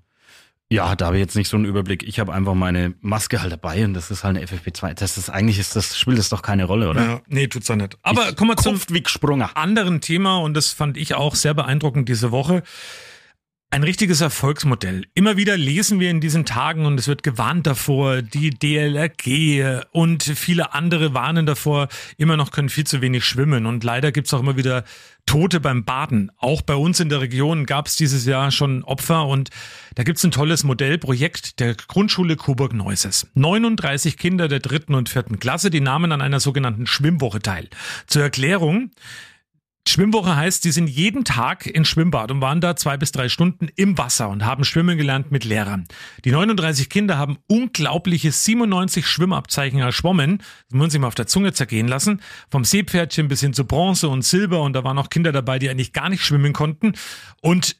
[0.73, 2.01] Ja, da habe ich jetzt nicht so einen Überblick.
[2.01, 4.95] Ich habe einfach meine Maske halt dabei und das ist halt eine FFP2.
[4.95, 7.03] Das ist eigentlich ist das spielt das doch keine Rolle, oder?
[7.03, 7.95] Ja, nee, tut's ja nicht.
[8.01, 8.79] Aber kommen wir zum
[9.53, 12.63] anderen Thema und das fand ich auch sehr beeindruckend diese Woche.
[13.73, 15.07] Ein richtiges Erfolgsmodell.
[15.15, 20.21] Immer wieder lesen wir in diesen Tagen und es wird gewarnt davor, die DLRG und
[20.21, 21.87] viele andere warnen davor,
[22.19, 24.83] immer noch können viel zu wenig schwimmen und leider gibt's auch immer wieder
[25.25, 26.31] Tote beim Baden.
[26.37, 29.49] Auch bei uns in der Region gab's dieses Jahr schon Opfer und
[29.95, 33.31] da gibt's ein tolles Modellprojekt der Grundschule Coburg-Neuses.
[33.33, 37.69] 39 Kinder der dritten und vierten Klasse, die nahmen an einer sogenannten Schwimmwoche teil.
[38.05, 38.91] Zur Erklärung,
[39.87, 43.67] Schwimmwoche heißt, die sind jeden Tag in Schwimmbad und waren da zwei bis drei Stunden
[43.75, 45.85] im Wasser und haben schwimmen gelernt mit Lehrern.
[46.23, 50.37] Die 39 Kinder haben unglaubliche 97 Schwimmabzeichen erschwommen.
[50.37, 52.21] Das muss man sich mal auf der Zunge zergehen lassen.
[52.49, 55.69] Vom Seepferdchen bis hin zu Bronze und Silber und da waren auch Kinder dabei, die
[55.69, 56.93] eigentlich gar nicht schwimmen konnten.
[57.41, 57.75] Und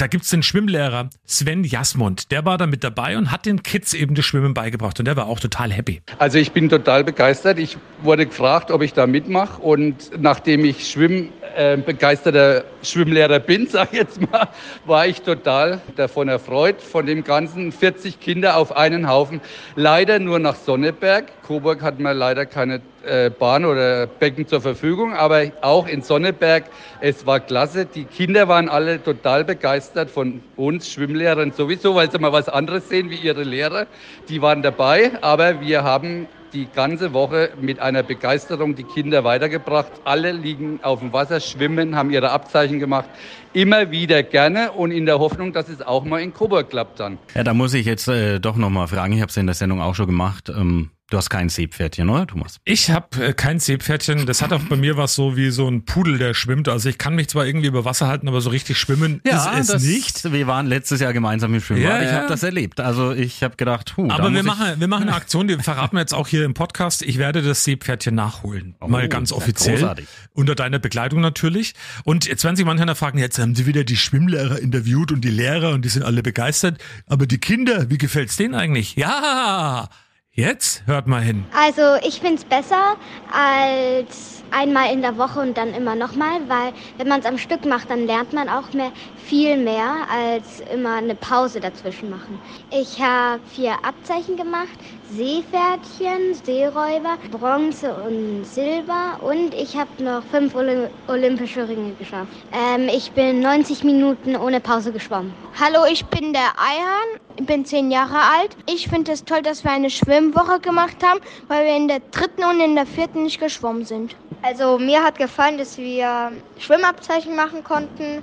[0.00, 2.30] da gibt's den Schwimmlehrer Sven Jasmund.
[2.30, 5.16] Der war da mit dabei und hat den Kids eben das Schwimmen beigebracht und der
[5.16, 6.00] war auch total happy.
[6.18, 7.58] Also ich bin total begeistert.
[7.58, 13.66] Ich wurde gefragt, ob ich da mitmache und nachdem ich Schwimm äh, begeisterter Schwimmlehrer bin,
[13.70, 14.48] sag ich jetzt mal,
[14.84, 19.40] war ich total davon erfreut, von dem ganzen 40 Kinder auf einen Haufen.
[19.76, 21.26] Leider nur nach Sonneberg.
[21.46, 26.64] Coburg hat mir leider keine äh, Bahn oder Becken zur Verfügung, aber auch in Sonneberg,
[27.00, 27.86] es war klasse.
[27.86, 32.88] Die Kinder waren alle total begeistert von uns Schwimmlehrern sowieso, weil sie mal was anderes
[32.88, 33.86] sehen wie ihre Lehrer.
[34.28, 39.92] Die waren dabei, aber wir haben die ganze Woche mit einer Begeisterung die Kinder weitergebracht.
[40.04, 43.08] Alle liegen auf dem Wasser, schwimmen, haben ihre Abzeichen gemacht.
[43.52, 47.18] Immer wieder gerne und in der Hoffnung, dass es auch mal in Coburg klappt dann.
[47.34, 49.12] Ja, da muss ich jetzt äh, doch nochmal fragen.
[49.12, 50.48] Ich habe es in der Sendung auch schon gemacht.
[50.48, 52.58] Ähm, du hast kein Seepferdchen, oder Thomas?
[52.64, 54.26] Ich habe äh, kein Seepferdchen.
[54.26, 56.68] Das hat auch bei mir was so wie so ein Pudel, der schwimmt.
[56.68, 59.66] Also ich kann mich zwar irgendwie über Wasser halten, aber so richtig schwimmen ist es
[59.66, 60.32] das, nicht.
[60.32, 61.90] Wir waren letztes Jahr gemeinsam im Schwimmbad.
[61.90, 62.18] Ja, ich ja.
[62.18, 62.80] habe das erlebt.
[62.80, 66.00] Also ich habe gedacht, huh, Aber wir machen, wir machen eine Aktion, die verraten wir
[66.00, 67.02] jetzt auch hier im Podcast.
[67.02, 68.76] Ich werde das Seepferdchen nachholen.
[68.86, 69.76] Mal ganz ja, offiziell.
[69.76, 70.06] großartig.
[70.32, 71.74] Unter deiner Begleitung natürlich.
[72.04, 75.30] Und jetzt werden sich manche fragen, jetzt haben sie wieder die Schwimmlehrer interviewt und die
[75.30, 76.78] Lehrer und die sind alle begeistert.
[77.06, 78.96] Aber die Kinder, wie gefällt's denen eigentlich?
[78.96, 79.88] Ja!
[80.32, 81.44] Jetzt hört mal hin.
[81.52, 82.94] Also ich finde es besser
[83.32, 87.64] als einmal in der Woche und dann immer nochmal, weil wenn man es am Stück
[87.64, 92.38] macht, dann lernt man auch mehr, viel mehr als immer eine Pause dazwischen machen.
[92.70, 94.68] Ich habe vier Abzeichen gemacht,
[95.10, 102.32] Seepferdchen, Seeräuber, Bronze und Silber und ich habe noch fünf Olym olympische Ringe geschafft.
[102.52, 105.34] Ähm, ich bin 90 Minuten ohne Pause geschwommen.
[105.60, 107.20] Hallo, ich bin der Eihan.
[107.46, 108.56] Bin zehn Jahre alt.
[108.66, 112.44] Ich finde es toll, dass wir eine Schwimmwoche gemacht haben, weil wir in der dritten
[112.44, 114.16] und in der vierten nicht geschwommen sind.
[114.42, 118.22] Also mir hat gefallen, dass wir Schwimmabzeichen machen konnten,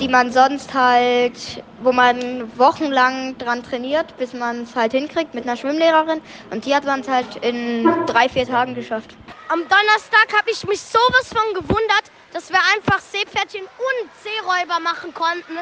[0.00, 5.44] die man sonst halt, wo man wochenlang dran trainiert, bis man es halt hinkriegt mit
[5.44, 6.20] einer Schwimmlehrerin.
[6.50, 9.16] Und die hat man es halt in drei, vier Tagen geschafft.
[9.48, 15.14] Am Donnerstag habe ich mich sowas von gewundert, dass wir einfach Seepferdchen und Seeräuber machen
[15.14, 15.56] konnten.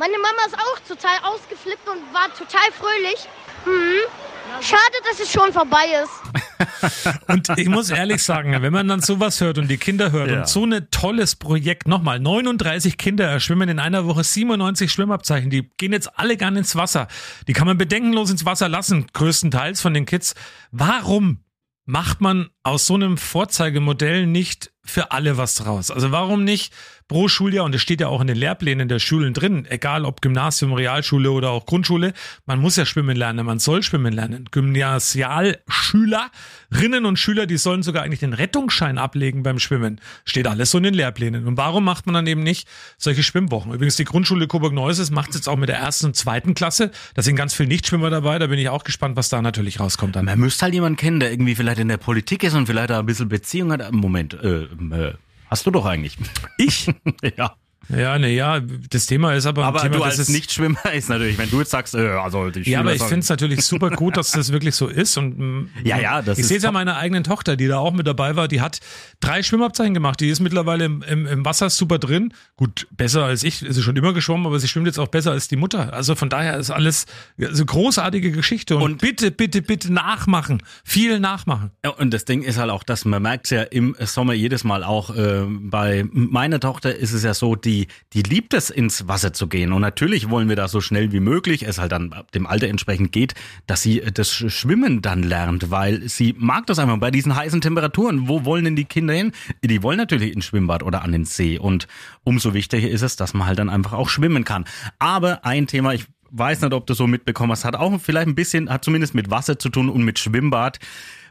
[0.00, 3.28] Meine Mama ist auch total ausgeflippt und war total fröhlich.
[3.66, 4.62] Mhm.
[4.62, 7.18] Schade, dass es schon vorbei ist.
[7.28, 10.38] Und ich muss ehrlich sagen, wenn man dann sowas hört und die Kinder hört Ja.
[10.40, 15.70] und so ein tolles Projekt, nochmal, 39 Kinder erschwimmen in einer Woche 97 Schwimmabzeichen, die
[15.76, 17.06] gehen jetzt alle gern ins Wasser.
[17.46, 20.34] Die kann man bedenkenlos ins Wasser lassen, größtenteils von den Kids.
[20.70, 21.44] Warum
[21.84, 25.90] macht man aus so einem Vorzeigemodell nicht für alle was draus?
[25.90, 26.72] Also warum nicht
[27.10, 30.22] pro Schuljahr, und das steht ja auch in den Lehrplänen der Schulen drin, egal ob
[30.22, 32.12] Gymnasium, Realschule oder auch Grundschule,
[32.46, 34.44] man muss ja schwimmen lernen, man soll schwimmen lernen.
[34.52, 40.00] Gymnasialschülerinnen und Schüler, die sollen sogar eigentlich den Rettungsschein ablegen beim Schwimmen.
[40.24, 41.48] Steht alles so in den Lehrplänen.
[41.48, 43.74] Und warum macht man dann eben nicht solche Schwimmwochen?
[43.74, 46.92] Übrigens, die Grundschule Coburg-Neuses macht es jetzt auch mit der ersten und zweiten Klasse.
[47.14, 48.38] Da sind ganz viele Nichtschwimmer dabei.
[48.38, 50.14] Da bin ich auch gespannt, was da natürlich rauskommt.
[50.14, 50.26] Dann.
[50.26, 53.00] Man müsste halt jemanden kennen, der irgendwie vielleicht in der Politik ist und vielleicht da
[53.00, 53.90] ein bisschen Beziehung hat.
[53.90, 55.14] Moment, äh, äh,
[55.50, 56.16] hast du doch eigentlich.
[56.56, 56.90] Ich?
[57.36, 57.56] ja.
[57.96, 61.50] Ja, ne, ja, das Thema ist aber Aber Thema, du als Nichtschwimmer ist natürlich, wenn
[61.50, 64.16] du jetzt sagst, äh, also die Ja, aber Schüler ich finde es natürlich super gut,
[64.16, 65.16] dass das wirklich so ist.
[65.16, 67.92] Und mm, Ja, ja, das ich sehe es ja meiner eigenen Tochter, die da auch
[67.92, 68.48] mit dabei war.
[68.48, 68.80] Die hat
[69.20, 70.20] drei Schwimmabzeichen gemacht.
[70.20, 72.32] Die ist mittlerweile im, im, im Wasser super drin.
[72.56, 73.62] Gut, besser als ich.
[73.62, 75.92] Ist sie schon immer geschwommen, aber sie schwimmt jetzt auch besser als die Mutter.
[75.92, 77.06] Also von daher ist alles
[77.38, 78.76] so großartige Geschichte.
[78.76, 80.62] Und, bitte, bitte, bitte nachmachen.
[80.84, 81.70] Viel nachmachen.
[81.84, 84.84] Ja, und das Ding ist halt auch, dass man merkt ja im Sommer jedes Mal
[84.84, 87.79] auch, äh, bei meiner Tochter ist es ja so, die,
[88.12, 89.72] die liebt es, ins Wasser zu gehen.
[89.72, 93.12] Und natürlich wollen wir da so schnell wie möglich, es halt dann dem Alter entsprechend
[93.12, 93.34] geht,
[93.66, 97.60] dass sie äh, das Schwimmen dann lernt, weil sie mag das einfach bei diesen heißen
[97.60, 98.28] Temperaturen.
[98.28, 99.32] Wo wollen denn die Kinder hin?
[99.62, 101.58] Die wollen natürlich ins Schwimmbad oder an den See.
[101.58, 101.86] Und
[102.24, 104.64] umso wichtiger ist es, dass man halt dann einfach auch schwimmen kann.
[104.98, 108.34] Aber ein Thema, ich weiß nicht, ob du so mitbekommen hast, hat auch vielleicht ein
[108.34, 110.78] bisschen, hat zumindest mit Wasser zu tun und mit Schwimmbad.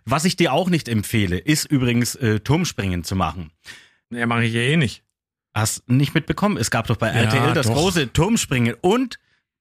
[0.06, 3.52] Was ich dir auch nicht empfehle, ist übrigens äh, Turmspringen zu machen.
[4.12, 5.04] Ja, mache ich ja eh nicht.
[5.54, 6.58] Hast nicht mitbekommen?
[6.58, 7.74] Es gab doch bei Ja, RTL das doch.
[7.74, 9.20] große Turmspringen und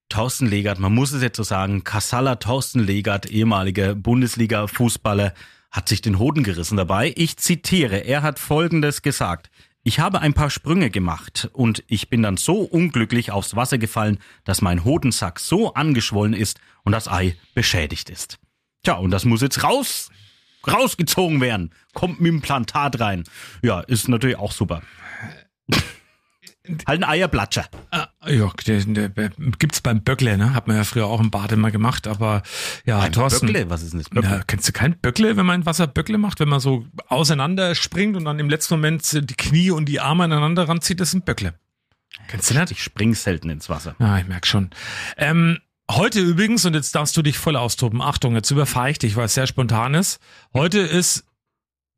[0.09, 5.33] Thorsten Legert, man muss es jetzt so sagen, Kassala Thorsten Legert, ehemaliger Bundesliga-Fußballer,
[5.71, 7.13] hat sich den Hoden gerissen dabei.
[7.15, 9.51] Ich zitiere, er hat Folgendes gesagt.
[9.83, 14.17] Ich habe ein paar Sprünge gemacht und ich bin dann so unglücklich aufs Wasser gefallen,
[14.45, 18.39] dass mein Hodensack so angeschwollen ist und das Ei beschädigt ist.
[18.83, 20.09] Tja, und das muss jetzt raus,
[20.67, 21.71] rausgezogen werden.
[21.93, 23.23] Kommt mit dem Plantat rein.
[23.61, 24.81] Ja, ist natürlich auch super.
[26.87, 27.65] halt ein Eierplatscher.
[27.91, 30.53] Ah, ja, der, der, der, gibt's beim Böckle, ne?
[30.53, 32.43] Hat man ja früher auch im Bad immer gemacht, aber
[32.85, 33.47] ja, Ein Thorsten.
[33.47, 33.69] Böckle?
[33.69, 34.43] Was ist denn das Na, Böckle?
[34.47, 38.15] kennst du kein Böckle, wenn man im Wasser Böckle macht, wenn man so auseinander springt
[38.15, 41.21] und dann im letzten Moment die Knie und die Arme aneinander ranzieht, das ist ein
[41.21, 41.53] Böckle.
[42.27, 42.71] Kennst du das?
[42.71, 43.95] Ich spring selten ins Wasser.
[43.99, 44.69] Ah, ich merk schon.
[45.17, 49.15] Ähm, heute übrigens, und jetzt darfst du dich voll austoben, Achtung, jetzt überfahre ich dich,
[49.15, 50.19] weil es sehr spontan ist.
[50.53, 51.25] Heute ist,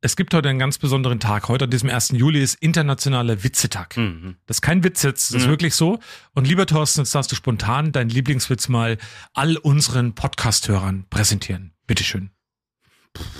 [0.04, 1.48] es gibt heute einen ganz besonderen Tag.
[1.48, 2.10] Heute an diesem 1.
[2.10, 3.96] Juli ist internationaler Witzetag.
[3.96, 4.36] Mhm.
[4.46, 5.50] Das ist kein Witz jetzt, das ist Mhm.
[5.50, 6.00] wirklich so.
[6.34, 8.98] Und lieber Thorsten, jetzt darfst du spontan deinen Lieblingswitz mal
[9.32, 11.72] all unseren Podcast-Hörern präsentieren.
[11.86, 12.30] Bitteschön.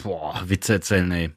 [0.05, 1.31] Boah, Witze erzählen, ey.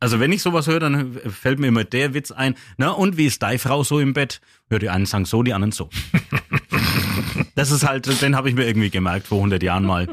[0.00, 2.56] Also wenn ich sowas höre, dann fällt mir immer der Witz ein.
[2.76, 4.40] Na, und wie ist deine Frau so im Bett?
[4.68, 5.90] Ja, die einen sagen so, die anderen so.
[7.54, 10.08] das ist halt, den habe ich mir irgendwie gemerkt vor 100 Jahren mal.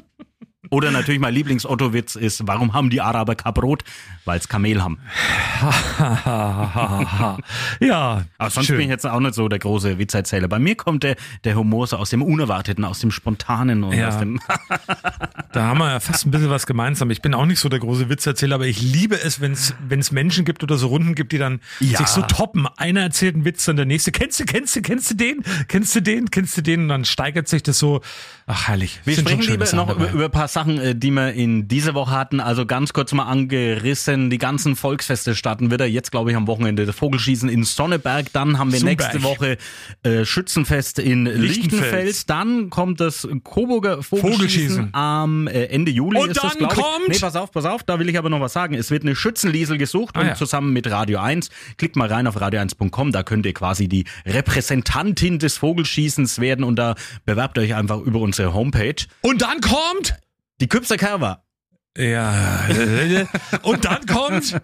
[0.72, 3.84] Oder natürlich mein Lieblings-Otto-Witz ist, warum haben die Araber kein Brot?
[4.26, 5.00] Weil's Kamel haben.
[7.80, 8.76] ja, Aber sonst schön.
[8.76, 10.50] bin ich jetzt auch nicht so der große Witzerzähler.
[10.50, 14.10] Bei mir kommt der, der Humor so aus dem Unerwarteten, aus dem Spontanen und Ja.
[14.10, 14.40] aus dem...
[15.52, 17.10] Da haben wir ja fast ein bisschen was gemeinsam.
[17.10, 20.46] Ich bin auch nicht so der große Witzerzähler, aber ich liebe es, wenn es Menschen
[20.46, 21.98] gibt oder so Runden gibt, die dann Ja.
[21.98, 22.68] sich so toppen.
[22.78, 24.12] Einer erzählt einen Witz, dann der nächste.
[24.12, 25.44] Kennst du, kennst du, kennst du den?
[25.68, 26.30] Kennst du den?
[26.30, 26.82] Kennst du den?
[26.82, 28.02] Und dann steigert sich das so.
[28.46, 29.00] Ach, herrlich.
[29.06, 30.12] Wir sprechen lieber noch über, dabei.
[30.14, 32.40] über paar Sachen, äh, die wir in dieser Woche hatten.
[32.40, 34.30] Also ganz kurz mal angerissen.
[34.30, 35.86] Die ganzen Volksfeste starten wieder.
[35.86, 38.28] Jetzt glaube ich am Wochenende das Vogelschießen in Sonneberg.
[38.34, 39.00] Dann haben wir Sumberg.
[39.00, 39.58] nächste Woche
[40.04, 41.58] äh, Schützenfest in Lichtenfels.
[41.72, 42.26] Lichtenfels.
[42.26, 44.90] Dann kommt das Coburger Vogelschießen, Vogelschießen.
[44.94, 46.20] am äh, Ende Juli.
[46.20, 46.76] Und ist das, dann ich.
[46.76, 47.84] kommt- Nee, pass auf, pass auf.
[47.84, 48.74] Da will ich aber noch was sagen.
[48.74, 50.36] Es wird eine Schützenliesel gesucht Ah, und ja.
[50.36, 51.50] zusammen mit Radio 1.
[51.78, 53.12] Klickt mal rein auf radio1.com.
[53.12, 58.20] Da könnt ihr quasi die Repräsentantin des Vogelschießens werden und da bewerbt euch einfach über
[58.20, 58.96] unsere Homepage.
[59.22, 60.16] Und dann kommt
[60.60, 61.46] Die Küpser Kerber.
[61.98, 62.66] Ja.
[63.64, 64.56] Und dann kommt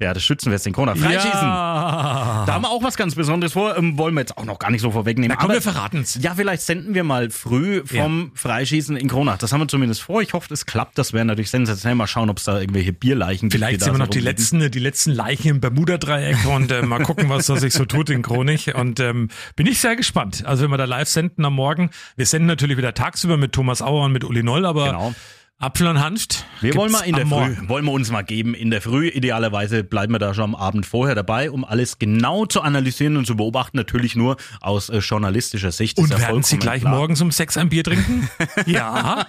[0.00, 0.96] Ja, das Schützenfest in Kronach.
[0.96, 1.30] Freischießen.
[1.32, 2.44] Ja.
[2.46, 3.76] Da haben wir auch was ganz Besonderes vor.
[3.76, 5.30] Ähm, wollen wir jetzt auch noch gar nicht so vorwegnehmen.
[5.30, 6.18] Na komm, Aber- wir verraten's.
[6.20, 9.38] Ja, vielleicht senden wir mal früh vom Freischießen in Kronach.
[9.38, 10.20] Das haben wir zumindest vor.
[10.22, 10.98] Ich hoffe, es klappt.
[10.98, 11.96] Das wäre natürlich sensationell.
[11.96, 13.82] Mal schauen, ob es da irgendwelche Bierleichen Vielleicht gibt.
[13.84, 17.28] sehen wir da noch die letzten, die letzten Leichen im Bermuda-Dreieck und äh, mal gucken,
[17.30, 18.74] was da sich so tut in Kronig.
[18.74, 20.44] Und ähm, bin ich sehr gespannt.
[20.46, 23.82] Also wenn wir da live senden am Morgen, wir senden natürlich wieder tagsüber mit Thomas
[23.82, 25.14] Auer und mit Uli Noll, aber Genau.
[25.58, 26.44] Apfel und Hanft.
[26.60, 27.68] Wir wollen mal in der Früh, Morgen.
[27.70, 29.08] wollen wir uns mal geben in der Früh.
[29.08, 33.26] Idealerweise bleiben wir da schon am Abend vorher dabei, um alles genau zu analysieren und
[33.26, 33.78] zu beobachten.
[33.78, 35.96] Natürlich nur aus äh, journalistischer Sicht.
[35.96, 36.94] Und werden Sie gleich klar.
[36.94, 38.28] morgens um sechs ein Bier trinken?
[38.66, 39.26] ja.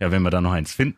[0.00, 0.96] Ja, wenn wir da noch eins finden.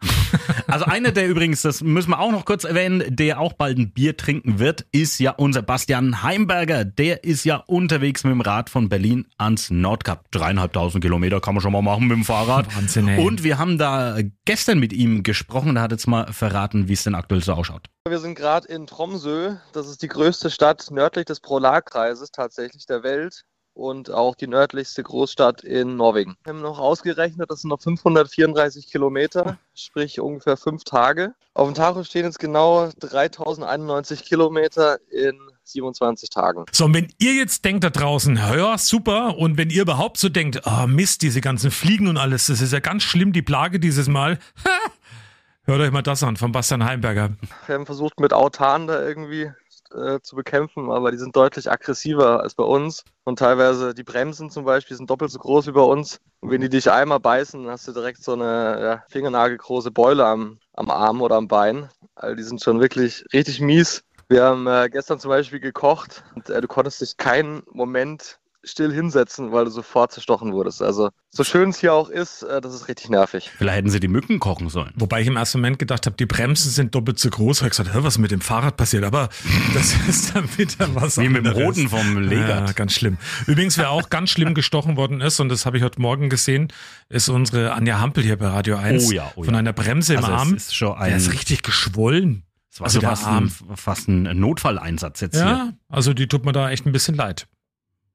[0.69, 3.91] Also einer, der übrigens, das müssen wir auch noch kurz erwähnen, der auch bald ein
[3.91, 6.85] Bier trinken wird, ist ja unser Bastian Heimberger.
[6.85, 10.31] Der ist ja unterwegs mit dem Rad von Berlin ans Nordkap.
[10.31, 12.75] Dreieinhalbtausend Kilometer kann man schon mal machen mit dem Fahrrad.
[12.77, 13.25] Wahnsinn, ey.
[13.25, 15.75] Und wir haben da gestern mit ihm gesprochen.
[15.75, 17.87] Da hat jetzt mal verraten, wie es denn aktuell so ausschaut.
[18.09, 19.57] Wir sind gerade in Tromsø.
[19.73, 23.45] Das ist die größte Stadt nördlich des Polarkreises tatsächlich der Welt
[23.75, 26.37] und auch die nördlichste Großstadt in Norwegen.
[26.45, 31.35] Wir haben noch ausgerechnet, das sind noch 534 Kilometer, sprich ungefähr fünf Tage.
[31.55, 35.39] Auf dem Tacho stehen jetzt genau 3091 Kilometer in
[35.71, 36.65] 27 Tagen.
[36.73, 40.29] So, und wenn ihr jetzt denkt da draußen, ja, super, und wenn ihr überhaupt so
[40.29, 43.81] denkt, ah Mist, diese ganzen Fliegen und alles, das ist ja ganz schlimm, die Plage
[43.81, 44.39] dieses Mal,
[45.65, 47.31] hört euch mal das an von Bastian Heimberger.
[47.67, 49.51] Wir haben versucht, mit Autan da irgendwie
[49.95, 53.05] äh, zu bekämpfen, aber die sind deutlich aggressiver als bei uns.
[53.25, 56.21] Und teilweise die Bremsen zum Beispiel sind doppelt so groß wie bei uns.
[56.41, 60.25] Und wenn die dich einmal beißen, dann hast du direkt so eine ja, fingernagelgroße Beule
[60.25, 61.89] am, am Arm oder am Bein.
[62.15, 64.03] Also die sind schon wirklich richtig mies.
[64.31, 68.93] Wir haben äh, gestern zum Beispiel gekocht und äh, du konntest dich keinen Moment still
[68.93, 70.83] hinsetzen, weil du sofort zerstochen wurdest.
[70.83, 73.51] Also so schön es hier auch ist, äh, das ist richtig nervig.
[73.59, 74.93] Vielleicht hätten sie die Mücken kochen sollen.
[74.97, 77.63] Wobei ich im ersten Moment gedacht habe, die Bremsen sind doppelt so groß.
[77.63, 79.03] Habe gesagt, hör, was mit dem Fahrrad passiert?
[79.03, 79.31] Aber
[79.75, 81.67] das ist dann wieder was Wie mit dem anderes.
[81.79, 82.69] Roten vom Legat.
[82.69, 83.17] Ja, ganz schlimm.
[83.49, 86.69] Übrigens, wer auch ganz schlimm gestochen worden ist, und das habe ich heute Morgen gesehen,
[87.09, 89.09] ist unsere Anja Hampel hier bei Radio 1.
[89.09, 89.59] Oh ja, oh Von ja.
[89.59, 90.55] einer Bremse im Also Arm.
[90.55, 92.45] ist schon der ein- ist richtig geschwollen.
[92.81, 93.45] War Also so der fast Arm.
[93.71, 95.45] ein, fast ein Notfalleinsatz jetzt hier.
[95.47, 97.47] Ja, also die tut mir da echt ein bisschen leid.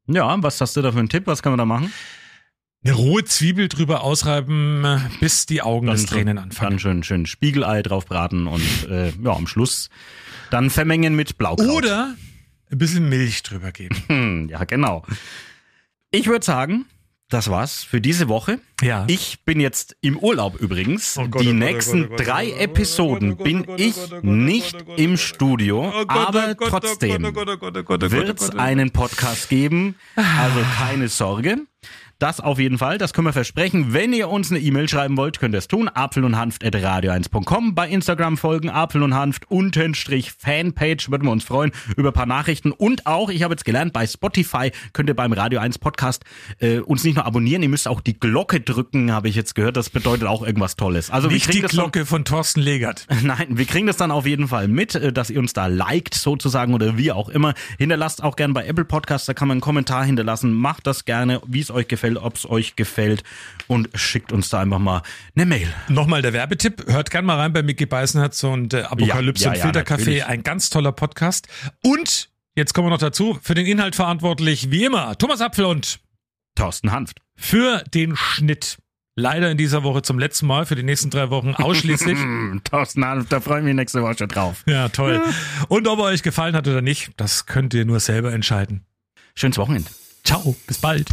[0.07, 1.27] Ja, was hast du da für einen Tipp?
[1.27, 1.91] Was kann man da machen?
[2.83, 4.85] Eine rohe Zwiebel drüber ausreiben,
[5.19, 6.71] bis die Augen des Tränen anfangen.
[6.71, 9.89] Dann schön, schön Spiegelei drauf braten und äh, ja, am Schluss
[10.51, 11.67] dann vermengen mit Blaukraut.
[11.67, 12.13] Oder
[12.71, 13.95] ein bisschen Milch drüber geben.
[14.07, 15.03] Hm, ja, genau.
[16.11, 16.85] Ich würde sagen,
[17.29, 18.59] das war's für diese Woche.
[18.81, 19.05] Ja.
[19.07, 21.17] Ich bin jetzt im Urlaub übrigens.
[21.17, 23.97] Oh Gott, Die oh Gott, nächsten oh oh drei oh Episoden oh bin oh ich
[23.97, 28.11] oh oh nicht oh im oh Studio, aber oh oh trotzdem oh oh oh oh
[28.11, 29.95] wird oh es einen Podcast geben.
[30.15, 31.57] Also keine Sorge.
[32.17, 33.87] Das auf jeden Fall, das können wir versprechen.
[33.93, 35.89] Wenn ihr uns eine E-Mail schreiben wollt, könnt ihr es tun.
[35.93, 37.75] Apfel und Hanft at radio1.com.
[37.75, 41.11] Bei Instagram folgen Apfel und Hanft Unterstrich Fanpage.
[41.11, 42.71] Würden wir uns freuen über ein paar Nachrichten.
[42.71, 46.23] Und auch, ich habe jetzt gelernt, bei Spotify könnt ihr beim Radio 1 Podcast
[46.59, 49.75] äh, uns nicht nur abonnieren, ihr müsst auch die Glocke drücken, habe ich jetzt gehört.
[49.75, 51.11] Das bedeutet auch irgendwas Tolles.
[51.11, 53.07] Also Nicht die das dann- Glocke von Thorsten Legert.
[53.23, 56.13] Nein, wir kriegen das dann auf jeden Fall mit, äh, dass ihr uns da liked
[56.15, 57.53] sozusagen oder wie auch immer.
[57.77, 60.53] Hinterlasst auch gern bei Apple Podcasts, da kann man einen Kommentar hinterlassen.
[60.53, 63.23] Macht das gerne, wie es euch gefällt, ob es euch gefällt
[63.67, 65.01] und schickt uns da einfach mal
[65.35, 65.67] eine Mail.
[65.89, 66.85] Nochmal der Werbetipp.
[66.87, 70.23] Hört gern mal rein bei Mickey Beisenherz und äh, Apokalypse Ja, ja, und Filtercafé.
[70.23, 71.47] Ein ganz toller Podcast.
[71.83, 75.99] Und jetzt kommen wir noch dazu, für den Inhalt verantwortlich, wie immer, Thomas Apfel und
[76.55, 77.19] Thorsten Hanft.
[77.35, 78.77] für den Schnitt.
[79.17, 82.17] Leider in dieser Woche zum letzten Mal, für die nächsten drei Wochen ausschließlich.
[82.65, 84.63] Thorsten Hanft, da freue ich mich nächste Woche schon drauf.
[84.67, 85.21] ja, toll.
[85.69, 88.85] Und ob er euch gefallen hat oder nicht, das könnt ihr nur selber entscheiden.
[89.33, 89.89] Schönes Wochenende.
[90.25, 91.07] Ciao, bis bald.